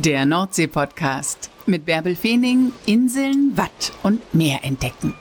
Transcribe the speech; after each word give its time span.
Der 0.00 0.26
Nordsee-Podcast 0.26 1.50
mit 1.66 1.84
Bärbel 1.84 2.14
Feening, 2.14 2.70
Inseln, 2.86 3.56
Watt 3.56 3.92
und 4.04 4.32
Meer 4.32 4.60
entdecken. 4.62 5.12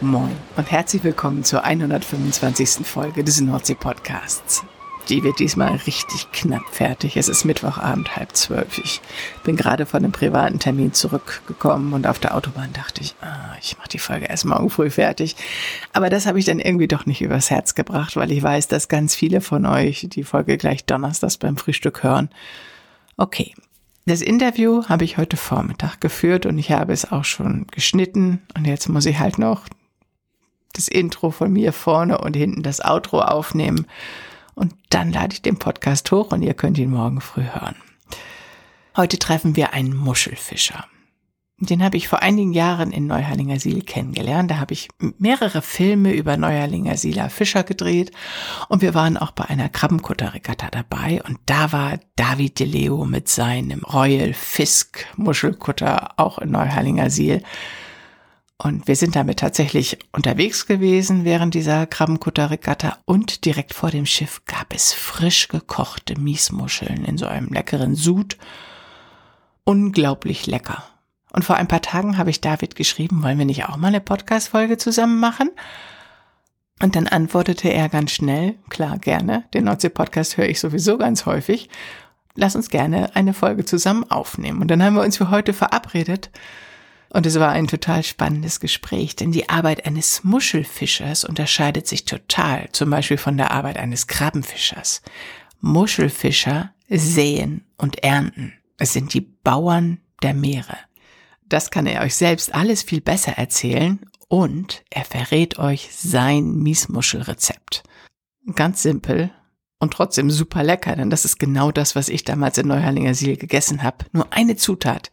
Moin 0.00 0.36
und 0.56 0.70
herzlich 0.70 1.02
willkommen 1.02 1.42
zur 1.42 1.64
125. 1.64 2.86
Folge 2.86 3.24
des 3.24 3.40
Nordsee-Podcasts. 3.40 4.62
Die 5.10 5.24
wird 5.24 5.40
diesmal 5.40 5.74
richtig 5.74 6.30
knapp 6.30 6.62
fertig. 6.70 7.16
Es 7.16 7.28
ist 7.28 7.44
Mittwochabend, 7.44 8.14
halb 8.14 8.36
zwölf. 8.36 8.78
Ich 8.78 9.00
bin 9.42 9.56
gerade 9.56 9.84
von 9.84 10.04
einem 10.04 10.12
privaten 10.12 10.60
Termin 10.60 10.92
zurückgekommen 10.92 11.94
und 11.94 12.06
auf 12.06 12.20
der 12.20 12.36
Autobahn 12.36 12.72
dachte 12.72 13.00
ich, 13.00 13.16
ah, 13.20 13.56
ich 13.60 13.76
mache 13.76 13.88
die 13.88 13.98
Folge 13.98 14.26
erst 14.26 14.44
morgen 14.44 14.70
früh 14.70 14.88
fertig. 14.88 15.34
Aber 15.92 16.10
das 16.10 16.26
habe 16.26 16.38
ich 16.38 16.44
dann 16.44 16.60
irgendwie 16.60 16.86
doch 16.86 17.06
nicht 17.06 17.22
übers 17.22 17.50
Herz 17.50 17.74
gebracht, 17.74 18.14
weil 18.14 18.30
ich 18.30 18.40
weiß, 18.40 18.68
dass 18.68 18.86
ganz 18.86 19.16
viele 19.16 19.40
von 19.40 19.66
euch 19.66 20.06
die 20.08 20.22
Folge 20.22 20.56
gleich 20.56 20.84
donnerstags 20.84 21.38
beim 21.38 21.56
Frühstück 21.56 22.04
hören. 22.04 22.30
Okay, 23.16 23.52
das 24.06 24.22
Interview 24.22 24.84
habe 24.88 25.04
ich 25.04 25.18
heute 25.18 25.36
Vormittag 25.36 26.00
geführt 26.00 26.46
und 26.46 26.56
ich 26.56 26.70
habe 26.70 26.92
es 26.92 27.10
auch 27.10 27.24
schon 27.24 27.66
geschnitten 27.72 28.42
und 28.56 28.64
jetzt 28.64 28.88
muss 28.88 29.06
ich 29.06 29.18
halt 29.18 29.38
noch 29.38 29.66
das 30.72 30.86
Intro 30.86 31.32
von 31.32 31.52
mir 31.52 31.72
vorne 31.72 32.18
und 32.18 32.36
hinten 32.36 32.62
das 32.62 32.80
Outro 32.80 33.22
aufnehmen. 33.22 33.86
Und 34.54 34.74
dann 34.90 35.12
lade 35.12 35.34
ich 35.34 35.42
den 35.42 35.58
Podcast 35.58 36.10
hoch 36.12 36.32
und 36.32 36.42
ihr 36.42 36.54
könnt 36.54 36.78
ihn 36.78 36.90
morgen 36.90 37.20
früh 37.20 37.44
hören. 37.44 37.76
Heute 38.96 39.18
treffen 39.18 39.56
wir 39.56 39.72
einen 39.72 39.96
Muschelfischer. 39.96 40.84
Den 41.62 41.84
habe 41.84 41.98
ich 41.98 42.08
vor 42.08 42.22
einigen 42.22 42.54
Jahren 42.54 42.90
in 42.90 43.06
Neuharlingersiel 43.06 43.82
kennengelernt. 43.82 44.50
Da 44.50 44.58
habe 44.58 44.72
ich 44.72 44.88
mehrere 45.18 45.60
Filme 45.60 46.12
über 46.14 46.38
Neuharlingersieler 46.38 47.28
Fischer 47.28 47.64
gedreht 47.64 48.12
und 48.68 48.80
wir 48.80 48.94
waren 48.94 49.18
auch 49.18 49.32
bei 49.32 49.44
einer 49.44 49.68
Krabbenkutterregatta 49.68 50.70
dabei 50.70 51.22
und 51.28 51.38
da 51.44 51.70
war 51.70 52.00
David 52.16 52.60
de 52.60 52.66
Leo 52.66 53.04
mit 53.04 53.28
seinem 53.28 53.84
Royal 53.84 54.32
Fisk 54.32 55.06
Muschelkutter 55.16 56.14
auch 56.16 56.38
in 56.38 56.50
Neuharlingersiel. 56.50 57.42
Und 58.62 58.86
wir 58.88 58.96
sind 58.96 59.16
damit 59.16 59.38
tatsächlich 59.38 59.98
unterwegs 60.12 60.66
gewesen 60.66 61.24
während 61.24 61.54
dieser 61.54 61.86
Krabbenkutterregatta 61.86 62.98
und 63.06 63.46
direkt 63.46 63.72
vor 63.72 63.90
dem 63.90 64.04
Schiff 64.04 64.42
gab 64.44 64.74
es 64.74 64.92
frisch 64.92 65.48
gekochte 65.48 66.20
Miesmuscheln 66.20 67.06
in 67.06 67.16
so 67.16 67.24
einem 67.24 67.48
leckeren 67.48 67.94
Sud. 67.94 68.36
Unglaublich 69.64 70.46
lecker. 70.46 70.84
Und 71.32 71.42
vor 71.42 71.56
ein 71.56 71.68
paar 71.68 71.80
Tagen 71.80 72.18
habe 72.18 72.28
ich 72.28 72.42
David 72.42 72.76
geschrieben, 72.76 73.22
wollen 73.22 73.38
wir 73.38 73.46
nicht 73.46 73.64
auch 73.64 73.78
mal 73.78 73.88
eine 73.88 74.02
Podcast-Folge 74.02 74.76
zusammen 74.76 75.20
machen? 75.20 75.48
Und 76.82 76.96
dann 76.96 77.06
antwortete 77.06 77.72
er 77.72 77.88
ganz 77.88 78.10
schnell, 78.10 78.56
klar, 78.68 78.98
gerne, 78.98 79.44
den 79.54 79.64
Nordsee-Podcast 79.64 80.36
höre 80.36 80.50
ich 80.50 80.60
sowieso 80.60 80.98
ganz 80.98 81.24
häufig. 81.24 81.70
Lass 82.34 82.56
uns 82.56 82.68
gerne 82.68 83.16
eine 83.16 83.32
Folge 83.32 83.64
zusammen 83.64 84.04
aufnehmen. 84.10 84.60
Und 84.60 84.68
dann 84.68 84.82
haben 84.82 84.96
wir 84.96 85.02
uns 85.02 85.16
für 85.16 85.30
heute 85.30 85.54
verabredet, 85.54 86.30
und 87.12 87.26
es 87.26 87.38
war 87.38 87.50
ein 87.50 87.66
total 87.66 88.04
spannendes 88.04 88.60
Gespräch, 88.60 89.16
denn 89.16 89.32
die 89.32 89.48
Arbeit 89.48 89.84
eines 89.84 90.22
Muschelfischers 90.22 91.24
unterscheidet 91.24 91.86
sich 91.86 92.04
total, 92.04 92.68
zum 92.72 92.90
Beispiel 92.90 93.18
von 93.18 93.36
der 93.36 93.50
Arbeit 93.50 93.78
eines 93.78 94.06
Krabbenfischers. 94.06 95.02
Muschelfischer 95.60 96.72
säen 96.88 97.64
und 97.76 98.02
ernten. 98.04 98.52
Es 98.78 98.92
sind 98.92 99.12
die 99.12 99.20
Bauern 99.20 99.98
der 100.22 100.34
Meere. 100.34 100.76
Das 101.48 101.70
kann 101.72 101.86
er 101.86 102.02
euch 102.02 102.14
selbst 102.14 102.54
alles 102.54 102.82
viel 102.82 103.00
besser 103.00 103.32
erzählen 103.32 103.98
und 104.28 104.84
er 104.90 105.04
verrät 105.04 105.58
euch 105.58 105.90
sein 105.92 106.54
Miesmuschelrezept. 106.58 107.82
Ganz 108.54 108.82
simpel 108.82 109.32
und 109.80 109.92
trotzdem 109.92 110.30
super 110.30 110.62
lecker, 110.62 110.94
denn 110.94 111.10
das 111.10 111.24
ist 111.24 111.40
genau 111.40 111.72
das, 111.72 111.96
was 111.96 112.08
ich 112.08 112.22
damals 112.22 112.56
in 112.58 112.68
Neuharlinger 112.68 113.14
Siel 113.14 113.36
gegessen 113.36 113.82
habe. 113.82 114.06
Nur 114.12 114.32
eine 114.32 114.54
Zutat, 114.54 115.10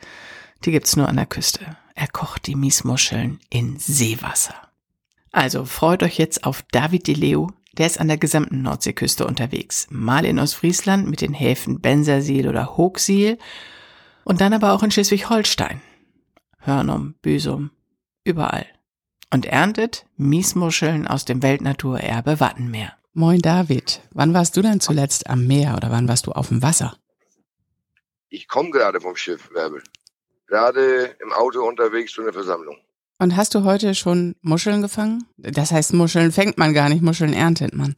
die 0.64 0.72
gibt's 0.72 0.96
nur 0.96 1.10
an 1.10 1.16
der 1.16 1.26
Küste. 1.26 1.78
Er 2.00 2.08
kocht 2.08 2.46
die 2.46 2.54
Miesmuscheln 2.54 3.40
in 3.50 3.80
Seewasser. 3.80 4.54
Also 5.32 5.66
freut 5.66 6.04
euch 6.04 6.20
jetzt 6.20 6.44
auf 6.44 6.62
David 6.72 7.08
de 7.08 7.16
Leo. 7.16 7.50
Der 7.74 7.88
ist 7.88 8.00
an 8.00 8.08
der 8.08 8.20
gesamten 8.20 8.62
Nordseeküste 8.62 9.26
unterwegs. 9.26 9.88
Mal 9.90 10.24
in 10.24 10.38
Ostfriesland 10.38 11.08
mit 11.08 11.22
den 11.22 11.34
Häfen 11.34 11.82
Bensersiel 11.82 12.48
oder 12.48 12.78
Hochsiel 12.78 13.40
und 14.26 14.42
dann 14.42 14.54
aber 14.54 14.74
auch 14.74 14.84
in 14.84 14.92
Schleswig-Holstein. 14.92 15.82
Hörnum, 16.60 17.16
Büsum, 17.24 17.72
überall. 18.24 18.68
Und 19.34 19.48
erntet 19.48 20.06
Miesmuscheln 20.18 21.08
aus 21.08 21.26
dem 21.26 21.42
Weltnaturerbe 21.42 22.40
Wattenmeer. 22.40 22.94
Moin 23.14 23.40
David, 23.40 24.02
wann 24.12 24.36
warst 24.36 24.56
du 24.56 24.62
denn 24.62 24.82
zuletzt 24.82 25.28
am 25.32 25.48
Meer 25.48 25.74
oder 25.76 25.90
wann 25.90 26.08
warst 26.08 26.28
du 26.28 26.32
auf 26.32 26.50
dem 26.50 26.62
Wasser? 26.62 26.96
Ich 28.30 28.48
komme 28.48 28.70
gerade 28.70 29.02
vom 29.02 29.16
Schiff, 29.16 29.50
Werbel 29.52 29.82
gerade 30.48 31.16
im 31.22 31.32
Auto 31.32 31.62
unterwegs 31.62 32.14
zu 32.14 32.22
einer 32.22 32.34
Versammlung. 32.34 32.78
Und 33.20 33.36
hast 33.36 33.56
du 33.56 33.64
heute 33.64 33.96
schon 33.96 34.36
Muscheln 34.42 34.82
gefangen? 34.82 35.26
Das 35.38 35.72
heißt, 35.72 35.94
Muscheln 35.94 36.32
fängt 36.32 36.58
man 36.58 36.74
gar 36.74 36.90
nicht, 36.90 37.02
Muscheln 37.02 37.34
erntet 37.34 37.74
man. 37.74 37.96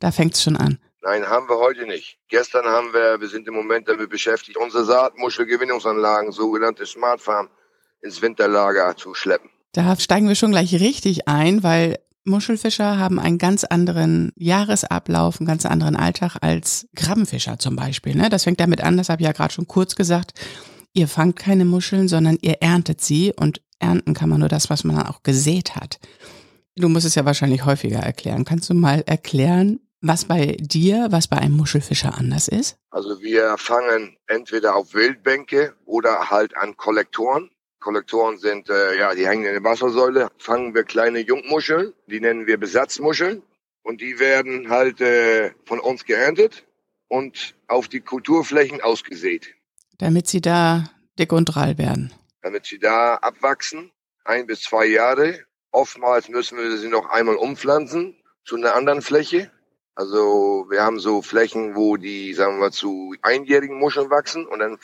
Da 0.00 0.10
fängt's 0.10 0.42
schon 0.42 0.56
an. 0.56 0.78
Nein, 1.02 1.28
haben 1.28 1.48
wir 1.48 1.58
heute 1.58 1.86
nicht. 1.86 2.18
Gestern 2.28 2.64
haben 2.64 2.94
wir, 2.94 3.20
wir 3.20 3.28
sind 3.28 3.46
im 3.46 3.54
Moment 3.54 3.88
damit 3.88 4.08
beschäftigt, 4.08 4.56
unsere 4.56 4.84
Saatmuschelgewinnungsanlagen, 4.84 6.32
sogenannte 6.32 6.86
Smart 6.86 7.20
Farm, 7.20 7.50
ins 8.00 8.22
Winterlager 8.22 8.96
zu 8.96 9.14
schleppen. 9.14 9.50
Da 9.72 9.96
steigen 9.96 10.28
wir 10.28 10.34
schon 10.34 10.52
gleich 10.52 10.72
richtig 10.80 11.28
ein, 11.28 11.62
weil 11.62 11.98
Muschelfischer 12.24 12.98
haben 12.98 13.20
einen 13.20 13.36
ganz 13.36 13.64
anderen 13.64 14.32
Jahresablauf, 14.34 15.40
einen 15.40 15.46
ganz 15.46 15.66
anderen 15.66 15.94
Alltag 15.94 16.36
als 16.40 16.86
Krabbenfischer 16.96 17.58
zum 17.58 17.76
Beispiel. 17.76 18.14
Ne? 18.14 18.30
Das 18.30 18.44
fängt 18.44 18.60
damit 18.60 18.82
an, 18.82 18.96
das 18.96 19.10
habe 19.10 19.20
ich 19.20 19.26
ja 19.26 19.32
gerade 19.32 19.52
schon 19.52 19.68
kurz 19.68 19.96
gesagt 19.96 20.32
ihr 20.94 21.08
fangt 21.08 21.36
keine 21.36 21.64
Muscheln, 21.64 22.08
sondern 22.08 22.38
ihr 22.40 22.62
erntet 22.62 23.00
sie 23.00 23.32
und 23.36 23.60
ernten 23.78 24.14
kann 24.14 24.28
man 24.28 24.40
nur 24.40 24.48
das, 24.48 24.70
was 24.70 24.84
man 24.84 24.96
auch 25.06 25.22
gesät 25.22 25.76
hat. 25.76 25.98
Du 26.76 26.88
musst 26.88 27.06
es 27.06 27.14
ja 27.14 27.24
wahrscheinlich 27.24 27.64
häufiger 27.64 27.98
erklären. 27.98 28.44
Kannst 28.44 28.70
du 28.70 28.74
mal 28.74 29.02
erklären, 29.06 29.80
was 30.00 30.24
bei 30.24 30.56
dir, 30.60 31.08
was 31.10 31.28
bei 31.28 31.38
einem 31.38 31.56
Muschelfischer 31.56 32.16
anders 32.16 32.48
ist? 32.48 32.76
Also 32.90 33.20
wir 33.20 33.56
fangen 33.58 34.16
entweder 34.26 34.76
auf 34.76 34.94
Wildbänke 34.94 35.74
oder 35.84 36.30
halt 36.30 36.56
an 36.56 36.76
Kollektoren. 36.76 37.50
Kollektoren 37.80 38.38
sind, 38.38 38.70
äh, 38.70 38.98
ja, 38.98 39.14
die 39.14 39.26
hängen 39.26 39.44
in 39.44 39.52
der 39.52 39.64
Wassersäule. 39.64 40.28
Fangen 40.38 40.74
wir 40.74 40.84
kleine 40.84 41.20
Jungmuscheln, 41.20 41.92
die 42.06 42.20
nennen 42.20 42.46
wir 42.46 42.58
Besatzmuscheln. 42.58 43.42
Und 43.82 44.00
die 44.00 44.18
werden 44.18 44.70
halt 44.70 45.00
äh, 45.00 45.52
von 45.66 45.80
uns 45.80 46.04
geerntet 46.04 46.64
und 47.08 47.54
auf 47.68 47.88
die 47.88 48.00
Kulturflächen 48.00 48.80
ausgesät. 48.80 49.54
Damit 49.98 50.26
sie 50.26 50.40
da 50.40 50.90
dick 51.18 51.32
und 51.32 51.46
drall 51.46 51.78
werden. 51.78 52.12
Damit 52.42 52.66
sie 52.66 52.78
da 52.78 53.16
abwachsen, 53.16 53.92
ein 54.24 54.46
bis 54.46 54.62
zwei 54.62 54.86
Jahre. 54.86 55.40
Oftmals 55.70 56.28
müssen 56.28 56.58
wir 56.58 56.76
sie 56.78 56.88
noch 56.88 57.10
einmal 57.10 57.36
umpflanzen 57.36 58.16
zu 58.44 58.56
einer 58.56 58.74
anderen 58.74 59.02
Fläche. 59.02 59.50
Also 59.94 60.66
wir 60.70 60.82
haben 60.82 60.98
so 60.98 61.22
Flächen, 61.22 61.76
wo 61.76 61.96
die, 61.96 62.34
sagen 62.34 62.56
wir 62.56 62.60
mal, 62.60 62.72
zu 62.72 63.14
einjährigen 63.22 63.78
Muscheln 63.78 64.10
wachsen 64.10 64.46
und 64.46 64.58
dann 64.58 64.78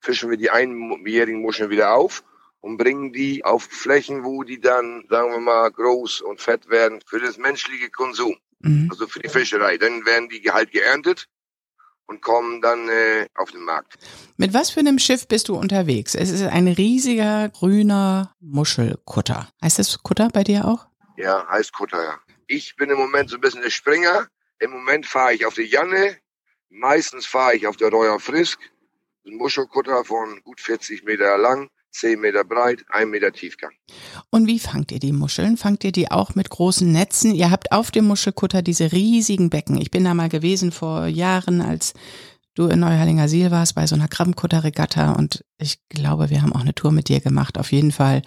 fischen 0.00 0.30
wir 0.30 0.36
die 0.36 0.50
einjährigen 0.50 1.40
Muscheln 1.40 1.70
wieder 1.70 1.94
auf 1.94 2.24
und 2.60 2.76
bringen 2.76 3.12
die 3.12 3.44
auf 3.44 3.64
Flächen, 3.64 4.24
wo 4.24 4.42
die 4.42 4.60
dann, 4.60 5.04
sagen 5.08 5.32
wir 5.32 5.40
mal, 5.40 5.70
groß 5.70 6.20
und 6.20 6.40
fett 6.40 6.68
werden 6.68 7.00
für 7.06 7.20
das 7.20 7.38
menschliche 7.38 7.90
Konsum. 7.90 8.36
Mhm. 8.60 8.88
Also 8.90 9.06
für 9.06 9.20
die 9.20 9.28
Fischerei. 9.28 9.78
Dann 9.78 10.04
werden 10.04 10.28
die 10.28 10.42
halt 10.50 10.72
geerntet 10.72 11.28
und 12.06 12.20
kommen 12.20 12.60
dann 12.60 12.88
äh, 12.88 13.26
auf 13.34 13.50
den 13.50 13.62
Markt. 13.62 13.94
Mit 14.36 14.54
was 14.54 14.70
für 14.70 14.80
einem 14.80 14.98
Schiff 14.98 15.26
bist 15.26 15.48
du 15.48 15.56
unterwegs? 15.56 16.14
Es 16.14 16.30
ist 16.30 16.42
ein 16.42 16.68
riesiger 16.68 17.48
grüner 17.48 18.34
Muschelkutter. 18.40 19.48
Heißt 19.62 19.78
das 19.78 20.02
Kutter 20.02 20.28
bei 20.32 20.44
dir 20.44 20.66
auch? 20.66 20.86
Ja, 21.16 21.46
heißt 21.48 21.72
Kutter, 21.72 22.02
ja. 22.02 22.18
Ich 22.46 22.76
bin 22.76 22.90
im 22.90 22.98
Moment 22.98 23.30
so 23.30 23.36
ein 23.36 23.40
bisschen 23.40 23.62
der 23.62 23.70
Springer. 23.70 24.28
Im 24.58 24.70
Moment 24.70 25.06
fahre 25.06 25.34
ich 25.34 25.46
auf 25.46 25.54
die 25.54 25.62
Janne. 25.62 26.18
Meistens 26.68 27.26
fahre 27.26 27.54
ich 27.54 27.66
auf 27.66 27.76
der 27.76 27.88
Royal 27.88 28.18
Frisk. 28.18 28.58
Ein 29.26 29.36
Muschelkutter 29.36 30.04
von 30.04 30.42
gut 30.42 30.60
40 30.60 31.04
Meter 31.04 31.38
lang 31.38 31.70
10 31.94 32.20
Meter 32.20 32.44
breit, 32.44 32.84
1 32.88 33.08
Meter 33.08 33.32
Tiefgang. 33.32 33.72
Und 34.34 34.48
wie 34.48 34.58
fangt 34.58 34.90
ihr 34.90 34.98
die 34.98 35.12
Muscheln? 35.12 35.56
Fangt 35.56 35.84
ihr 35.84 35.92
die 35.92 36.10
auch 36.10 36.34
mit 36.34 36.50
großen 36.50 36.90
Netzen? 36.90 37.36
Ihr 37.36 37.52
habt 37.52 37.70
auf 37.70 37.92
dem 37.92 38.06
Muschelkutter 38.06 38.62
diese 38.62 38.90
riesigen 38.90 39.48
Becken. 39.48 39.80
Ich 39.80 39.92
bin 39.92 40.02
da 40.02 40.12
mal 40.12 40.28
gewesen 40.28 40.72
vor 40.72 41.06
Jahren, 41.06 41.60
als 41.60 41.94
du 42.56 42.66
in 42.66 42.80
Neuharlinger 42.80 43.28
Siel 43.28 43.52
warst, 43.52 43.76
bei 43.76 43.86
so 43.86 43.94
einer 43.94 44.08
Krabbenkutterregatta 44.08 45.12
und 45.12 45.44
ich 45.56 45.78
glaube, 45.88 46.30
wir 46.30 46.42
haben 46.42 46.52
auch 46.52 46.62
eine 46.62 46.74
Tour 46.74 46.90
mit 46.90 47.08
dir 47.08 47.20
gemacht. 47.20 47.58
Auf 47.58 47.70
jeden 47.70 47.92
Fall 47.92 48.22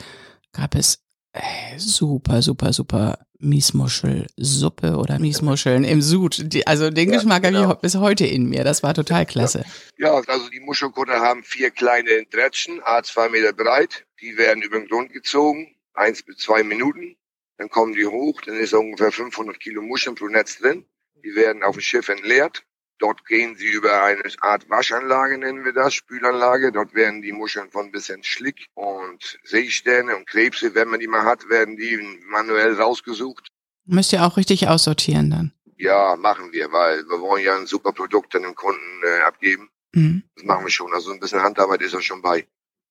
gab 0.53 0.75
es 0.75 1.03
äh, 1.33 1.41
super, 1.77 2.41
super, 2.41 2.71
super 2.71 3.19
Miesmuschelsuppe 3.39 4.95
oder 4.95 5.19
Miesmuscheln 5.19 5.83
im 5.83 6.01
Sud. 6.01 6.53
Die, 6.53 6.65
also 6.65 6.89
den 6.89 7.09
ja, 7.09 7.17
Geschmack 7.17 7.43
genau. 7.43 7.63
habe 7.63 7.73
ich 7.73 7.79
bis 7.79 7.95
heute 7.97 8.25
in 8.25 8.45
mir. 8.45 8.63
Das 8.63 8.81
war 8.81 8.93
total 8.93 9.25
klasse. 9.25 9.65
Ja, 9.97 10.07
ja 10.07 10.21
also 10.25 10.47
die 10.47 10.61
Muschelkutter 10.61 11.19
haben 11.19 11.43
vier 11.43 11.69
kleine 11.69 12.23
Dretschen, 12.31 12.79
a 12.85 13.03
zwei 13.03 13.27
Meter 13.27 13.51
breit. 13.51 14.05
Die 14.21 14.37
werden 14.37 14.63
über 14.63 14.79
den 14.79 14.87
Grund 14.87 15.11
gezogen, 15.11 15.76
eins 15.97 16.23
bis 16.23 16.37
zwei 16.37 16.63
Minuten. 16.63 17.17
Dann 17.57 17.69
kommen 17.69 17.93
die 17.93 18.05
hoch, 18.05 18.41
dann 18.41 18.55
ist 18.55 18.73
ungefähr 18.73 19.11
500 19.11 19.59
Kilo 19.59 19.81
Muscheln 19.81 20.15
pro 20.15 20.27
Netz 20.27 20.59
drin. 20.59 20.85
Die 21.23 21.35
werden 21.35 21.63
auf 21.63 21.75
dem 21.75 21.81
Schiff 21.81 22.09
entleert. 22.09 22.63
Dort 22.99 23.25
gehen 23.25 23.55
sie 23.55 23.67
über 23.67 24.03
eine 24.03 24.23
Art 24.41 24.69
Waschanlage, 24.69 25.37
nennen 25.37 25.63
wir 25.63 25.73
das, 25.73 25.93
Spülanlage. 25.93 26.71
Dort 26.71 26.95
werden 26.95 27.21
die 27.21 27.31
Muscheln 27.31 27.69
von 27.69 27.85
ein 27.85 27.91
bisschen 27.91 28.23
Schlick 28.23 28.67
und 28.73 29.39
Seesterne 29.43 30.15
und 30.15 30.27
Krebse, 30.27 30.73
wenn 30.73 30.87
man 30.87 30.99
die 30.99 31.07
mal 31.07 31.23
hat, 31.23 31.47
werden 31.49 31.77
die 31.77 31.97
manuell 32.25 32.73
rausgesucht. 32.73 33.49
Müsst 33.85 34.13
ihr 34.13 34.23
auch 34.23 34.37
richtig 34.37 34.67
aussortieren 34.67 35.29
dann? 35.29 35.53
Ja, 35.77 36.15
machen 36.15 36.51
wir, 36.51 36.71
weil 36.71 37.03
wir 37.07 37.21
wollen 37.21 37.43
ja 37.43 37.55
ein 37.55 37.67
super 37.67 37.91
Produkt 37.91 38.33
dann 38.33 38.41
dem 38.41 38.55
Kunden 38.55 39.03
äh, 39.03 39.21
abgeben. 39.21 39.69
Mhm. 39.93 40.23
Das 40.35 40.43
machen 40.45 40.65
wir 40.65 40.71
schon. 40.71 40.91
Also 40.93 41.11
ein 41.11 41.19
bisschen 41.19 41.43
Handarbeit 41.43 41.81
ist 41.81 41.95
auch 41.95 42.01
schon 42.01 42.21
bei. 42.21 42.47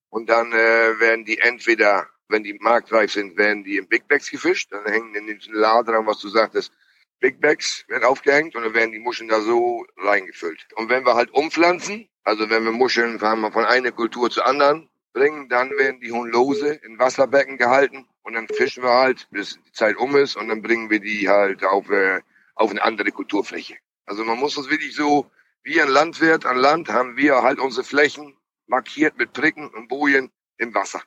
Und 0.09 0.29
dann 0.29 0.53
äh, 0.53 0.99
werden 0.99 1.25
die 1.25 1.37
entweder, 1.37 2.07
wenn 2.29 2.43
die 2.43 2.53
marktreif 2.53 3.11
sind, 3.11 3.37
werden 3.37 3.63
die 3.63 3.77
in 3.77 3.87
Big 3.87 4.07
Bags 4.07 4.29
gefischt. 4.29 4.71
Dann 4.71 4.85
hängen 4.85 5.15
in 5.15 5.27
den 5.27 5.39
Lader, 5.51 6.05
was 6.05 6.19
du 6.19 6.29
sagtest, 6.29 6.71
Big 7.19 7.41
Bags 7.41 7.83
werden 7.87 8.03
aufgehängt 8.03 8.55
und 8.55 8.63
dann 8.63 8.73
werden 8.73 8.91
die 8.91 8.99
Muscheln 8.99 9.29
da 9.29 9.41
so 9.41 9.85
reingefüllt. 9.97 10.67
Und 10.75 10.89
wenn 10.89 11.05
wir 11.05 11.15
halt 11.15 11.31
umpflanzen, 11.31 12.07
also 12.23 12.49
wenn 12.49 12.63
wir 12.63 12.71
Muscheln 12.71 13.19
von 13.19 13.65
einer 13.65 13.91
Kultur 13.91 14.29
zur 14.29 14.45
anderen 14.45 14.89
bringen, 15.13 15.49
dann 15.49 15.71
werden 15.71 15.99
die 15.99 16.11
Huhn 16.11 16.29
lose 16.29 16.73
in 16.83 16.99
Wasserbecken 16.99 17.57
gehalten 17.57 18.07
und 18.21 18.33
dann 18.33 18.47
fischen 18.47 18.83
wir 18.83 18.91
halt, 18.91 19.27
bis 19.31 19.57
die 19.65 19.71
Zeit 19.71 19.97
um 19.97 20.15
ist 20.15 20.35
und 20.35 20.49
dann 20.49 20.61
bringen 20.61 20.89
wir 20.89 20.99
die 20.99 21.27
halt 21.27 21.63
auf, 21.63 21.89
äh, 21.89 22.21
auf 22.53 22.69
eine 22.69 22.83
andere 22.83 23.11
Kulturfläche. 23.11 23.77
Also 24.05 24.23
man 24.23 24.37
muss 24.37 24.55
das 24.55 24.69
wirklich 24.69 24.95
so, 24.95 25.31
wie 25.63 25.81
ein 25.81 25.89
Landwirt 25.89 26.45
an 26.45 26.57
Land 26.57 26.89
haben 26.89 27.17
wir 27.17 27.41
halt 27.41 27.59
unsere 27.59 27.83
Flächen 27.83 28.37
markiert 28.67 29.17
mit 29.17 29.33
Pricken 29.33 29.69
und 29.69 29.87
Bojen 29.87 30.31
im 30.57 30.73
Wasser. 30.73 31.01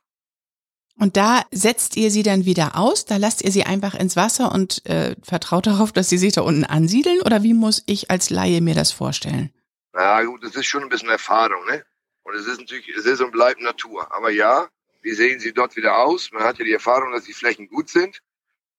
Und 0.98 1.16
da 1.16 1.44
setzt 1.50 1.96
ihr 1.96 2.10
sie 2.10 2.22
dann 2.22 2.44
wieder 2.44 2.76
aus, 2.76 3.06
da 3.06 3.16
lasst 3.16 3.42
ihr 3.42 3.50
sie 3.50 3.64
einfach 3.64 3.94
ins 3.94 4.16
Wasser 4.16 4.52
und 4.52 4.84
äh, 4.86 5.16
vertraut 5.22 5.66
darauf, 5.66 5.92
dass 5.92 6.10
sie 6.10 6.18
sich 6.18 6.34
da 6.34 6.42
unten 6.42 6.64
ansiedeln? 6.64 7.22
Oder 7.22 7.42
wie 7.42 7.54
muss 7.54 7.82
ich 7.86 8.10
als 8.10 8.30
Laie 8.30 8.60
mir 8.60 8.74
das 8.74 8.92
vorstellen? 8.92 9.50
Na 9.92 10.22
gut, 10.24 10.44
das 10.44 10.54
ist 10.54 10.66
schon 10.66 10.82
ein 10.82 10.88
bisschen 10.88 11.08
Erfahrung, 11.08 11.64
ne? 11.66 11.84
Und 12.22 12.34
es 12.34 12.46
ist 12.46 12.60
natürlich, 12.60 12.88
es 12.88 13.06
ist 13.06 13.20
und 13.20 13.32
bleibt 13.32 13.60
Natur. 13.60 14.14
Aber 14.14 14.30
ja, 14.30 14.68
wie 15.02 15.14
sehen 15.14 15.40
sie 15.40 15.52
dort 15.52 15.76
wieder 15.76 15.98
aus? 15.98 16.30
Man 16.32 16.44
hat 16.44 16.58
ja 16.58 16.64
die 16.64 16.72
Erfahrung, 16.72 17.12
dass 17.12 17.24
die 17.24 17.32
Flächen 17.32 17.68
gut 17.68 17.88
sind. 17.88 18.20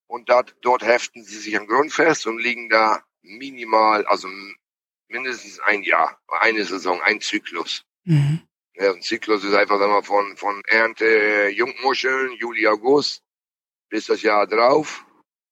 Und 0.07 0.29
dort, 0.29 0.55
dort 0.61 0.83
heften 0.83 1.23
sie 1.23 1.37
sich 1.37 1.57
am 1.57 1.67
Grund 1.67 1.91
fest 1.91 2.27
und 2.27 2.37
liegen 2.37 2.69
da 2.69 3.03
minimal, 3.21 4.05
also 4.05 4.27
mindestens 5.07 5.59
ein 5.59 5.83
Jahr, 5.83 6.19
eine 6.27 6.65
Saison, 6.65 7.01
ein 7.01 7.21
Zyklus. 7.21 7.83
Mhm. 8.03 8.41
Ja, 8.75 8.93
ein 8.93 9.01
Zyklus 9.01 9.43
ist 9.43 9.53
einfach 9.53 9.79
sagen 9.79 9.91
wir, 9.91 10.03
von, 10.03 10.37
von 10.37 10.61
Ernte 10.67 11.49
Jungmuscheln, 11.53 12.33
Juli, 12.33 12.67
August, 12.67 13.21
bis 13.89 14.05
das 14.05 14.21
Jahr 14.21 14.47
drauf, 14.47 15.05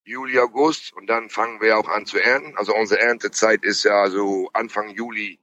Juli, 0.05 0.39
August, 0.39 0.93
und 0.93 1.07
dann 1.07 1.29
fangen 1.29 1.61
wir 1.61 1.77
auch 1.77 1.87
an 1.87 2.05
zu 2.05 2.17
ernten. 2.17 2.57
Also 2.57 2.73
unsere 2.73 3.01
Erntezeit 3.01 3.63
ist 3.63 3.83
ja 3.83 4.09
so 4.09 4.49
Anfang 4.53 4.89
Juli 4.89 5.37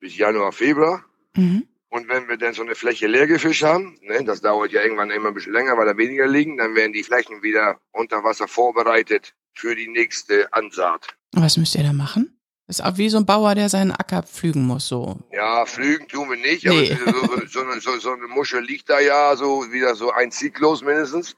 bis 0.00 0.16
Januar, 0.16 0.52
Februar. 0.52 1.04
Mhm. 1.36 1.68
Und 1.90 2.08
wenn 2.08 2.28
wir 2.28 2.36
dann 2.36 2.52
so 2.52 2.62
eine 2.62 2.74
Fläche 2.74 3.06
leer 3.06 3.26
gefischt 3.26 3.62
haben, 3.62 3.98
ne, 4.02 4.22
das 4.24 4.40
dauert 4.40 4.72
ja 4.72 4.82
irgendwann 4.82 5.10
immer 5.10 5.28
ein 5.28 5.34
bisschen 5.34 5.52
länger, 5.52 5.76
weil 5.76 5.86
da 5.86 5.96
weniger 5.96 6.26
liegen, 6.26 6.58
dann 6.58 6.74
werden 6.74 6.92
die 6.92 7.02
Flächen 7.02 7.42
wieder 7.42 7.80
unter 7.92 8.24
Wasser 8.24 8.48
vorbereitet 8.48 9.34
für 9.54 9.74
die 9.74 9.88
nächste 9.88 10.52
Ansaat. 10.52 11.16
Was 11.32 11.56
müsst 11.56 11.76
ihr 11.76 11.82
da 11.82 11.92
machen? 11.92 12.37
Das 12.68 12.80
ist 12.80 12.84
auch 12.84 12.98
wie 12.98 13.08
so 13.08 13.16
ein 13.16 13.24
Bauer, 13.24 13.54
der 13.54 13.70
seinen 13.70 13.92
Acker 13.92 14.22
pflügen 14.22 14.66
muss, 14.66 14.88
so. 14.88 15.18
Ja, 15.32 15.64
pflügen 15.64 16.06
tun 16.06 16.28
wir 16.28 16.36
nicht, 16.36 16.66
nee. 16.66 16.92
aber 17.06 17.46
so, 17.48 17.64
so, 17.64 17.80
so, 17.80 17.98
so, 17.98 18.12
eine 18.12 18.26
Muschel 18.26 18.62
liegt 18.62 18.90
da 18.90 19.00
ja 19.00 19.34
so 19.36 19.72
wieder 19.72 19.94
so 19.94 20.12
ein 20.12 20.30
Zyklus 20.30 20.82
mindestens. 20.82 21.34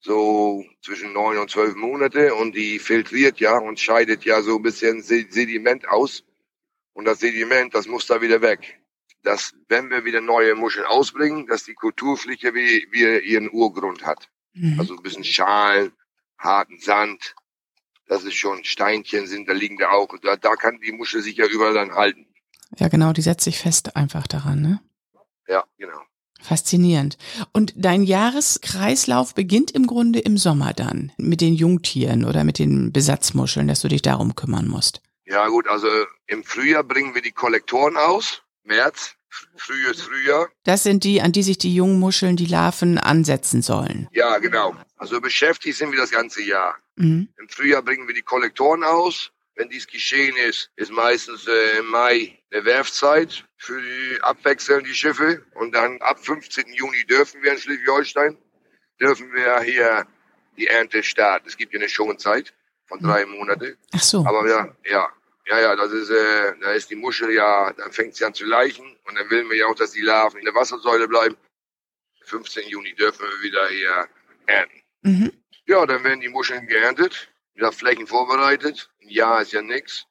So 0.00 0.66
zwischen 0.82 1.14
neun 1.14 1.38
und 1.38 1.50
zwölf 1.50 1.74
Monate 1.76 2.34
und 2.34 2.54
die 2.54 2.78
filtriert 2.78 3.40
ja 3.40 3.56
und 3.56 3.80
scheidet 3.80 4.26
ja 4.26 4.42
so 4.42 4.56
ein 4.56 4.62
bisschen 4.62 5.00
Sediment 5.00 5.88
aus. 5.88 6.22
Und 6.92 7.06
das 7.06 7.20
Sediment, 7.20 7.74
das 7.74 7.86
muss 7.86 8.06
da 8.06 8.20
wieder 8.20 8.42
weg. 8.42 8.78
Dass, 9.22 9.54
wenn 9.68 9.88
wir 9.88 10.04
wieder 10.04 10.20
neue 10.20 10.54
Muscheln 10.54 10.84
ausbringen, 10.84 11.46
dass 11.46 11.64
die 11.64 11.74
Kulturfläche 11.74 12.54
wie, 12.54 12.86
wie 12.90 13.18
ihren 13.26 13.50
Urgrund 13.50 14.04
hat. 14.04 14.28
Mhm. 14.52 14.78
Also 14.78 14.94
ein 14.94 15.02
bisschen 15.02 15.24
Schalen, 15.24 15.92
harten 16.36 16.78
Sand, 16.80 17.34
das 18.06 18.24
ist 18.24 18.34
schon 18.34 18.64
Steinchen 18.64 19.26
sind, 19.26 19.48
da 19.48 19.52
liegen 19.52 19.76
da 19.78 19.90
auch. 19.90 20.08
Da, 20.22 20.36
da 20.36 20.56
kann 20.56 20.80
die 20.80 20.92
Muschel 20.92 21.22
sich 21.22 21.36
ja 21.36 21.46
überall 21.46 21.74
dann 21.74 21.94
halten. 21.94 22.26
Ja, 22.78 22.88
genau, 22.88 23.12
die 23.12 23.22
setzt 23.22 23.44
sich 23.44 23.58
fest 23.58 23.96
einfach 23.96 24.26
daran, 24.26 24.60
ne? 24.60 24.80
Ja, 25.48 25.64
genau. 25.78 26.00
Faszinierend. 26.40 27.16
Und 27.52 27.72
dein 27.76 28.02
Jahreskreislauf 28.02 29.34
beginnt 29.34 29.70
im 29.70 29.86
Grunde 29.86 30.20
im 30.20 30.38
Sommer 30.38 30.72
dann 30.74 31.12
mit 31.16 31.40
den 31.40 31.54
Jungtieren 31.54 32.24
oder 32.24 32.44
mit 32.44 32.58
den 32.58 32.92
Besatzmuscheln, 32.92 33.68
dass 33.68 33.80
du 33.80 33.88
dich 33.88 34.02
darum 34.02 34.34
kümmern 34.34 34.68
musst. 34.68 35.00
Ja 35.24 35.48
gut, 35.48 35.66
also 35.66 35.88
im 36.26 36.44
Frühjahr 36.44 36.84
bringen 36.84 37.14
wir 37.14 37.22
die 37.22 37.32
Kollektoren 37.32 37.96
aus, 37.96 38.42
März, 38.62 39.16
frühes 39.56 40.02
Frühjahr. 40.02 40.48
Das 40.64 40.82
sind 40.82 41.02
die, 41.04 41.20
an 41.20 41.32
die 41.32 41.42
sich 41.42 41.58
die 41.58 41.74
Jungmuscheln, 41.74 42.36
die 42.36 42.46
Larven 42.46 42.98
ansetzen 42.98 43.62
sollen. 43.62 44.08
Ja, 44.12 44.38
genau. 44.38 44.74
Also 44.96 45.20
beschäftigt 45.20 45.76
sind 45.76 45.90
wir 45.90 45.98
das 45.98 46.10
ganze 46.10 46.42
Jahr. 46.42 46.76
Mhm. 46.96 47.28
Im 47.38 47.48
Frühjahr 47.48 47.82
bringen 47.82 48.06
wir 48.06 48.14
die 48.14 48.22
Kollektoren 48.22 48.84
aus. 48.84 49.32
Wenn 49.54 49.70
dies 49.70 49.86
geschehen 49.86 50.36
ist, 50.36 50.70
ist 50.76 50.92
meistens 50.92 51.46
äh, 51.46 51.78
im 51.78 51.86
Mai 51.86 52.38
eine 52.50 52.64
Werfzeit 52.66 53.44
für 53.56 53.80
die 53.80 54.22
abwechseln 54.22 54.84
die 54.84 54.94
Schiffe. 54.94 55.44
Und 55.54 55.74
dann 55.74 56.00
ab 56.02 56.22
15. 56.22 56.74
Juni 56.74 57.04
dürfen 57.06 57.42
wir 57.42 57.52
in 57.52 57.58
Schleswig-Holstein, 57.58 58.36
dürfen 59.00 59.32
wir 59.32 59.60
hier 59.60 60.06
die 60.58 60.66
Ernte 60.66 61.02
starten. 61.02 61.48
Es 61.48 61.56
gibt 61.56 61.72
ja 61.72 61.78
eine 61.78 61.88
Schonzeit 61.88 62.52
von 62.86 63.00
drei 63.00 63.24
mhm. 63.24 63.32
Monaten. 63.32 63.76
Ach 63.92 64.02
so. 64.02 64.24
Aber 64.26 64.46
ja, 64.48 64.76
ja, 64.84 65.10
ja, 65.46 65.60
ja, 65.60 65.76
das 65.76 65.92
ist, 65.92 66.10
äh, 66.10 66.54
da 66.60 66.72
ist 66.72 66.90
die 66.90 66.96
Muschel 66.96 67.32
ja, 67.32 67.72
dann 67.72 67.92
fängt 67.92 68.14
sie 68.14 68.24
an 68.24 68.34
zu 68.34 68.44
leichen 68.44 68.96
und 69.04 69.14
dann 69.14 69.30
will 69.30 69.48
wir 69.48 69.56
ja 69.56 69.66
auch, 69.66 69.74
dass 69.74 69.92
die 69.92 70.02
Larven 70.02 70.38
in 70.38 70.44
der 70.44 70.54
Wassersäule 70.54 71.08
bleiben. 71.08 71.36
15. 72.24 72.68
Juni 72.68 72.94
dürfen 72.94 73.24
wir 73.24 73.42
wieder 73.42 73.68
hier 73.68 74.08
ernten. 74.46 74.82
Mhm. 75.02 75.32
Ja, 75.66 75.84
dann 75.84 76.04
werden 76.04 76.20
die 76.20 76.28
Muscheln 76.28 76.66
geerntet, 76.66 77.28
wieder 77.54 77.72
Flächen 77.72 78.06
vorbereitet. 78.06 78.90
Ein 79.02 79.08
Jahr 79.08 79.42
ist 79.42 79.52
ja 79.52 79.62
nichts. 79.62 80.06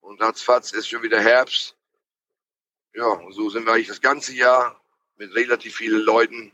Und 0.00 0.20
ratzfatz 0.20 0.72
ist 0.72 0.88
schon 0.88 1.02
wieder 1.02 1.20
Herbst. 1.20 1.76
Ja, 2.92 3.06
und 3.06 3.32
so 3.32 3.48
sind 3.50 3.66
wir 3.66 3.72
eigentlich 3.72 3.88
das 3.88 4.00
ganze 4.00 4.34
Jahr 4.34 4.80
mit 5.16 5.34
relativ 5.34 5.76
vielen 5.76 6.02
Leuten 6.02 6.52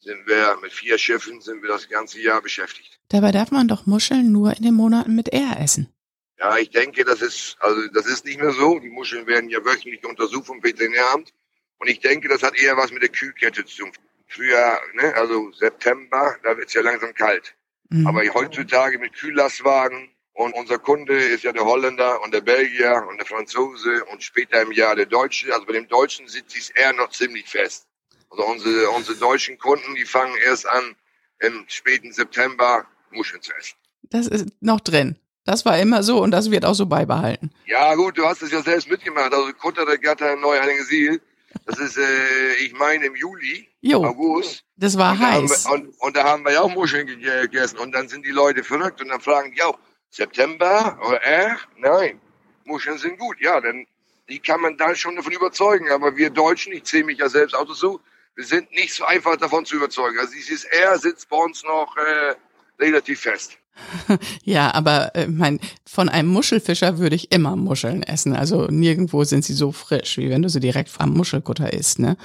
sind 0.00 0.26
wir 0.26 0.56
mit 0.62 0.72
vier 0.72 0.96
Schiffen 0.96 1.40
sind 1.40 1.62
wir 1.62 1.68
das 1.68 1.88
ganze 1.88 2.20
Jahr 2.20 2.40
beschäftigt. 2.40 3.00
Dabei 3.08 3.32
darf 3.32 3.50
man 3.50 3.68
doch 3.68 3.86
Muscheln 3.86 4.30
nur 4.30 4.56
in 4.56 4.62
den 4.62 4.74
Monaten 4.74 5.14
mit 5.14 5.28
R 5.32 5.60
essen. 5.60 5.92
Ja, 6.38 6.56
ich 6.56 6.70
denke, 6.70 7.04
das 7.04 7.20
ist 7.20 7.56
also 7.58 7.88
das 7.88 8.06
ist 8.06 8.24
nicht 8.24 8.40
mehr 8.40 8.52
so. 8.52 8.78
Die 8.78 8.90
Muscheln 8.90 9.26
werden 9.26 9.50
ja 9.50 9.64
wöchentlich 9.64 10.04
untersucht 10.06 10.46
vom 10.46 10.62
Veterinäramt 10.62 11.34
und 11.78 11.88
ich 11.88 12.00
denke, 12.00 12.28
das 12.28 12.42
hat 12.42 12.56
eher 12.56 12.76
was 12.76 12.92
mit 12.92 13.02
der 13.02 13.08
Kühlkette 13.08 13.64
zu 13.64 13.82
tun. 13.82 13.92
Früher, 14.28 14.78
ne, 14.94 15.14
also 15.14 15.50
September, 15.52 16.36
da 16.44 16.56
wird's 16.56 16.74
ja 16.74 16.82
langsam 16.82 17.12
kalt. 17.14 17.56
Mhm. 17.90 18.06
Aber 18.06 18.22
heutzutage 18.34 18.98
mit 18.98 19.14
Kühllastwagen 19.14 20.10
und 20.34 20.54
unser 20.54 20.78
Kunde 20.78 21.14
ist 21.14 21.42
ja 21.44 21.52
der 21.52 21.64
Holländer 21.64 22.22
und 22.22 22.32
der 22.32 22.40
Belgier 22.40 23.04
und 23.08 23.18
der 23.18 23.26
Franzose 23.26 24.04
und 24.06 24.22
später 24.22 24.62
im 24.62 24.72
Jahr 24.72 24.94
der 24.94 25.06
Deutsche. 25.06 25.52
Also 25.52 25.66
bei 25.66 25.72
dem 25.72 25.88
Deutschen 25.88 26.28
sitzt 26.28 26.56
es 26.56 26.70
eher 26.70 26.92
noch 26.92 27.10
ziemlich 27.10 27.48
fest. 27.48 27.86
Also 28.30 28.44
unsere, 28.44 28.90
unsere 28.90 29.16
deutschen 29.16 29.58
Kunden, 29.58 29.94
die 29.94 30.04
fangen 30.04 30.34
erst 30.46 30.66
an, 30.66 30.94
im 31.40 31.64
späten 31.68 32.12
September 32.12 32.86
Muscheln 33.10 33.42
zu 33.42 33.52
essen. 33.54 33.76
Das 34.02 34.26
ist 34.26 34.48
noch 34.60 34.80
drin. 34.80 35.16
Das 35.44 35.64
war 35.64 35.78
immer 35.78 36.02
so 36.02 36.22
und 36.22 36.30
das 36.30 36.50
wird 36.50 36.66
auch 36.66 36.74
so 36.74 36.86
beibehalten. 36.86 37.50
Ja 37.66 37.94
gut, 37.94 38.18
du 38.18 38.26
hast 38.26 38.42
es 38.42 38.52
ja 38.52 38.62
selbst 38.62 38.90
mitgemacht. 38.90 39.32
Also 39.32 39.52
Kutter 39.54 39.86
der 39.86 39.98
Gatter 39.98 40.36
Neu-Heiligensiel, 40.36 41.22
das 41.68 41.80
ist, 41.80 41.98
äh, 41.98 42.54
ich 42.64 42.72
meine, 42.72 43.04
im 43.04 43.14
Juli, 43.14 43.68
jo, 43.82 44.02
August. 44.02 44.64
Das 44.76 44.96
war 44.96 45.12
und 45.12 45.20
heiß. 45.20 45.64
Da 45.64 45.68
wir, 45.68 45.74
und, 45.74 45.88
und, 46.00 46.16
da 46.16 46.24
haben 46.24 46.42
wir 46.42 46.52
ja 46.52 46.62
auch 46.62 46.74
Muscheln 46.74 47.06
gegessen. 47.06 47.78
Und 47.78 47.92
dann 47.92 48.08
sind 48.08 48.24
die 48.24 48.30
Leute 48.30 48.64
verrückt 48.64 49.02
und 49.02 49.08
dann 49.08 49.20
fragen 49.20 49.52
die 49.52 49.62
auch, 49.62 49.78
September 50.08 50.98
oder 51.06 51.22
äh? 51.26 51.56
Nein, 51.76 52.22
Muscheln 52.64 52.96
sind 52.96 53.18
gut. 53.18 53.38
Ja, 53.42 53.60
denn 53.60 53.86
die 54.30 54.38
kann 54.38 54.62
man 54.62 54.78
dann 54.78 54.96
schon 54.96 55.16
davon 55.16 55.32
überzeugen. 55.32 55.90
Aber 55.90 56.16
wir 56.16 56.30
Deutschen, 56.30 56.72
ich 56.72 56.84
zähle 56.84 57.04
mich 57.04 57.18
ja 57.18 57.28
selbst 57.28 57.54
auch 57.54 57.68
dazu, 57.68 58.00
wir 58.34 58.44
sind 58.46 58.70
nicht 58.70 58.94
so 58.94 59.04
einfach 59.04 59.36
davon 59.36 59.66
zu 59.66 59.76
überzeugen. 59.76 60.18
Also 60.18 60.32
dieses 60.32 60.64
R 60.64 60.98
sitzt 60.98 61.28
bei 61.28 61.36
uns 61.36 61.64
noch 61.64 61.94
äh, 61.98 62.34
relativ 62.82 63.20
fest. 63.20 63.57
Ja, 64.44 64.74
aber 64.74 65.14
äh, 65.14 65.26
mein, 65.26 65.60
von 65.86 66.08
einem 66.08 66.28
Muschelfischer 66.28 66.98
würde 66.98 67.16
ich 67.16 67.32
immer 67.32 67.56
Muscheln 67.56 68.02
essen. 68.02 68.34
Also 68.34 68.66
nirgendwo 68.66 69.24
sind 69.24 69.44
sie 69.44 69.54
so 69.54 69.72
frisch, 69.72 70.18
wie 70.18 70.30
wenn 70.30 70.42
du 70.42 70.48
sie 70.48 70.60
direkt 70.60 70.90
am 70.98 71.14
Muschelkutter 71.14 71.72
isst, 71.72 71.98
ne? 71.98 72.16